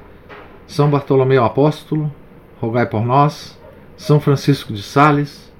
[0.67, 2.13] São Bartolomeu Apóstolo,
[2.61, 3.59] rogai por nós.
[3.97, 5.51] São Francisco de Sales,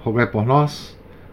[0.00, 0.95] rogai por nós.